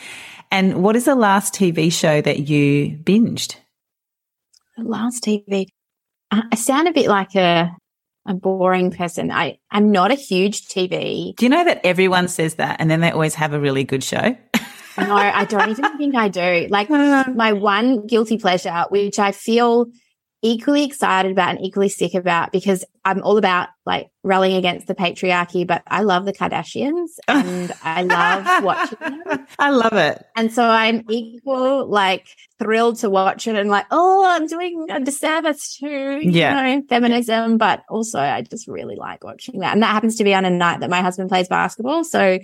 [0.50, 3.56] And what is the last TV show that you binged?
[4.76, 5.66] The last TV.
[6.30, 7.76] I sound a bit like a
[8.26, 9.30] a boring person.
[9.30, 11.36] I I'm not a huge TV.
[11.36, 14.04] Do you know that everyone says that and then they always have a really good
[14.04, 14.36] show?
[14.98, 16.68] No, I don't even think I do.
[16.70, 17.24] Like uh.
[17.34, 19.86] my one guilty pleasure, which I feel
[20.42, 24.94] equally excited about and equally sick about because I'm all about like rallying against the
[24.94, 29.46] patriarchy, but I love the Kardashians and I love watching them.
[29.58, 30.24] I love it.
[30.36, 32.28] And so I'm equal, like
[32.60, 36.76] thrilled to watch it and like, oh, I'm doing a disservice to, you Yeah.
[36.76, 39.72] know, feminism, but also I just really like watching that.
[39.72, 42.04] And that happens to be on a night that my husband plays basketball.
[42.04, 42.38] So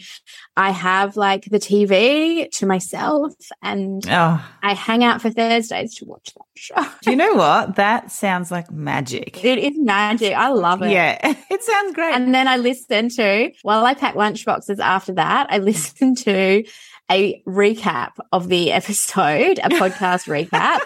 [0.57, 3.33] I have like the TV to myself
[3.63, 6.85] and Oh, I hang out for Thursdays to watch that show.
[7.03, 7.77] do you know what?
[7.77, 9.45] That sounds like magic.
[9.45, 10.33] It is magic.
[10.35, 10.91] I love it.
[10.91, 11.19] Yeah,
[11.51, 12.15] it sounds great.
[12.15, 16.65] And then I listen to, while I pack lunchboxes after that, I listen to
[17.11, 20.81] a recap of the episode, a podcast recap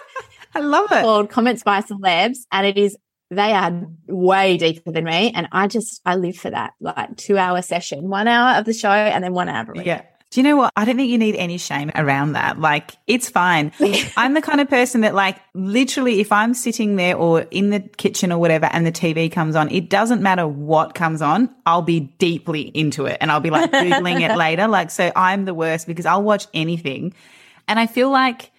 [0.55, 1.03] I love it.
[1.03, 2.39] called Comments by Celebs.
[2.51, 2.97] And it is,
[3.31, 5.33] they are way deeper than me.
[5.35, 8.75] And I just, I live for that like two hour session, one hour of the
[8.75, 9.87] show and then one hour of a recap.
[9.87, 10.03] Yeah.
[10.33, 10.72] Do you know what?
[10.76, 12.59] I don't think you need any shame around that.
[12.59, 13.70] Like, it's fine.
[14.16, 17.80] I'm the kind of person that, like, literally, if I'm sitting there or in the
[17.80, 21.55] kitchen or whatever and the TV comes on, it doesn't matter what comes on.
[21.66, 24.68] I'll be deeply into it and I'll be like Googling it later.
[24.68, 27.12] Like, so I'm the worst because I'll watch anything.
[27.68, 28.53] And I feel like,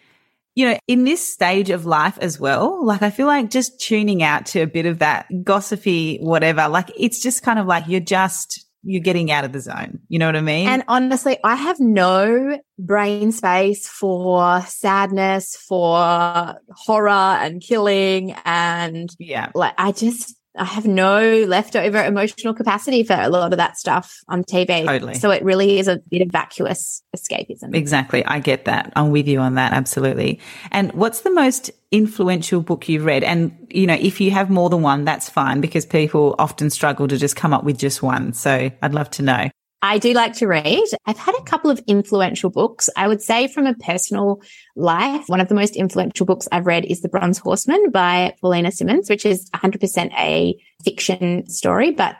[0.54, 4.22] you know, in this stage of life as well, like I feel like just tuning
[4.22, 8.00] out to a bit of that gossipy, whatever, like it's just kind of like you're
[8.00, 10.00] just, you're getting out of the zone.
[10.10, 10.68] You know what I mean?
[10.68, 18.36] And honestly, I have no brain space for sadness, for horror and killing.
[18.46, 19.52] And yeah.
[19.56, 24.20] like, I just, I have no leftover emotional capacity for a lot of that stuff
[24.28, 24.86] on TV.
[24.86, 25.16] Totally.
[25.16, 27.76] So it really is a bit of vacuous escapism.
[27.76, 28.24] Exactly.
[28.26, 28.94] I get that.
[28.96, 29.74] I'm with you on that.
[29.74, 30.40] Absolutely.
[30.72, 33.24] And what's the most influential book you've read?
[33.24, 37.08] And, you know, if you have more than one, that's fine because people often struggle
[37.08, 38.34] to just come up with just one.
[38.34, 39.50] So I'd love to know.
[39.84, 40.82] I do like to read.
[41.06, 42.90] I've had a couple of influential books.
[42.96, 44.42] I would say from a personal
[44.78, 48.72] life, one of the most influential books I've read is The Bronze Horseman by Paullina
[48.72, 50.56] Simons, which is 100% a
[50.86, 51.92] fiction story.
[51.92, 52.16] But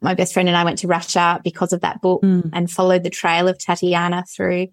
[0.00, 2.50] my best friend and I went to Russia because of that book Mm.
[2.52, 4.68] and followed the trail of Tatiana through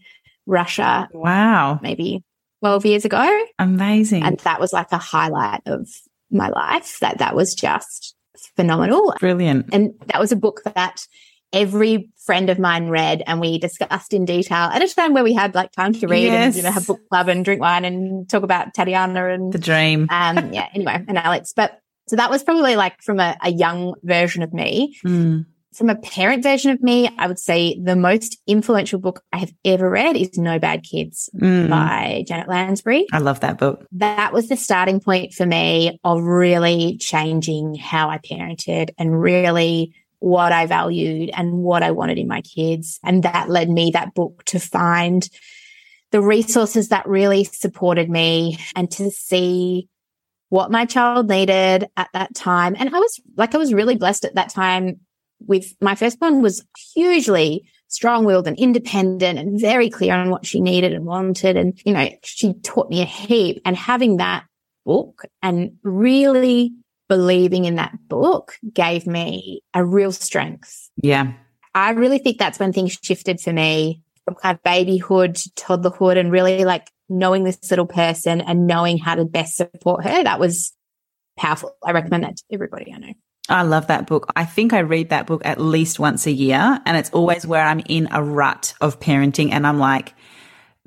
[0.46, 1.80] Russia Wow.
[1.82, 2.24] maybe
[2.62, 3.44] 12 years ago.
[3.58, 4.22] Amazing.
[4.22, 5.88] And that was like a highlight of
[6.30, 8.14] my life that that was just
[8.56, 9.16] phenomenal.
[9.20, 9.74] Brilliant.
[9.74, 11.08] And that was a book that
[11.56, 15.34] every friend of mine read and we discussed in detail at a time where we
[15.34, 16.74] had like time to read and you know Yes.
[16.76, 20.08] have book club and drink wine and talk about Tatiana and The dream.
[20.12, 23.96] um yeah anyway and Alex but so that was probably like from a, a young
[24.04, 25.46] version of me Mm.
[25.74, 29.54] from a parent version of me I would say the most influential book I have
[29.64, 31.70] ever read is No Bad Kids Mm.
[31.70, 33.86] by Janet Lansbury I love that book.
[33.94, 39.94] that was the starting point for me of really changing how I parented and really
[40.26, 43.00] what I valued and what I wanted in my kids.
[43.04, 45.30] And that led me, that book, to find
[46.10, 49.88] the resources that really supported me and to see
[50.50, 52.76] what my child needed at that time.
[52.80, 55.00] And I was like, I was really blessed at that time
[55.46, 56.66] with my firstborn was
[56.96, 61.56] hugely strong willed and independent and very clear on what she needed and wanted.
[61.56, 64.46] And, you know, she taught me a heap and having that
[64.88, 66.74] book and really
[67.08, 70.90] believing in that book gave me a real strength.
[71.02, 71.34] Yeah.
[71.74, 76.18] I really think that's when things shifted for me from kind of babyhood to toddlerhood
[76.18, 80.24] and really like knowing this little person and knowing how to best support her.
[80.24, 80.74] That was
[81.38, 81.76] powerful.
[81.84, 83.14] I recommend that to everybody I know.
[83.48, 84.32] I love that book.
[84.36, 87.64] I think I read that book at least once a year and it's always where
[87.64, 90.16] I'm in a rut of parenting and I'm like,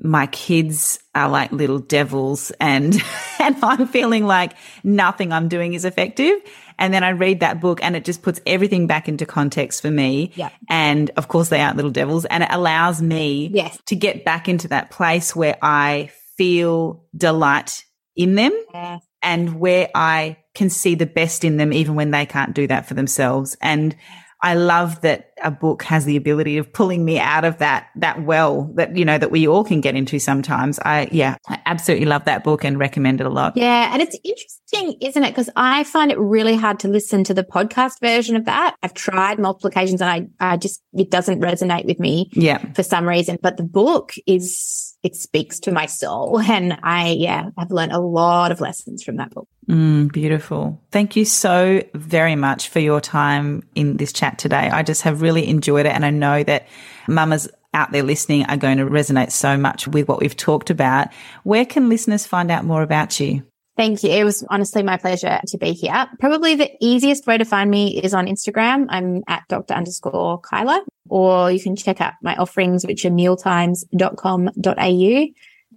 [0.01, 2.95] my kids are like little devils and,
[3.39, 6.35] and I'm feeling like nothing I'm doing is effective.
[6.77, 9.91] And then I read that book and it just puts everything back into context for
[9.91, 10.31] me.
[10.35, 10.49] Yeah.
[10.69, 13.77] And of course they aren't little devils and it allows me Yes.
[13.87, 17.83] to get back into that place where I feel delight
[18.15, 18.99] in them Yeah.
[19.21, 22.87] and where I can see the best in them, even when they can't do that
[22.87, 23.57] for themselves.
[23.61, 23.95] And
[24.41, 28.23] I love that a book has the ability of pulling me out of that, that
[28.23, 30.79] well that, you know, that we all can get into sometimes.
[30.79, 33.57] I, yeah, I absolutely love that book and recommend it a lot.
[33.57, 33.91] Yeah.
[33.91, 35.29] And it's interesting, isn't it?
[35.29, 38.75] Because I find it really hard to listen to the podcast version of that.
[38.81, 42.29] I've tried multiple occasions and I, I just, it doesn't resonate with me.
[42.33, 42.59] Yeah.
[42.73, 46.39] For some reason, but the book is, it speaks to my soul.
[46.49, 49.47] And I, yeah, I've learned a lot of lessons from that book.
[49.69, 50.81] Mm, beautiful.
[50.91, 54.69] Thank you so very much for your time in this chat today.
[54.69, 55.93] I just have really enjoyed it.
[55.93, 56.67] And I know that
[57.07, 61.09] mamas out there listening are going to resonate so much with what we've talked about.
[61.43, 63.43] Where can listeners find out more about you?
[63.79, 64.09] Thank you.
[64.09, 66.05] It was honestly my pleasure to be here.
[66.19, 68.87] Probably the easiest way to find me is on Instagram.
[68.89, 69.73] I'm at Dr.
[69.73, 75.27] underscore Kyla, or you can check out my offerings, which are mealtimes.com.au.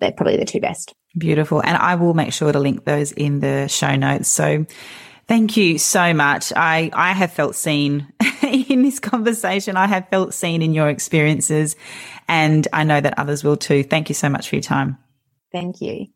[0.00, 0.96] They're probably the two best.
[1.16, 1.62] Beautiful.
[1.62, 4.26] And I will make sure to link those in the show notes.
[4.26, 4.66] So
[5.28, 6.52] thank you so much.
[6.56, 9.76] I, I have felt seen in this conversation.
[9.76, 11.76] I have felt seen in your experiences
[12.26, 13.84] and I know that others will too.
[13.84, 14.98] Thank you so much for your time.
[15.52, 16.08] Thank you.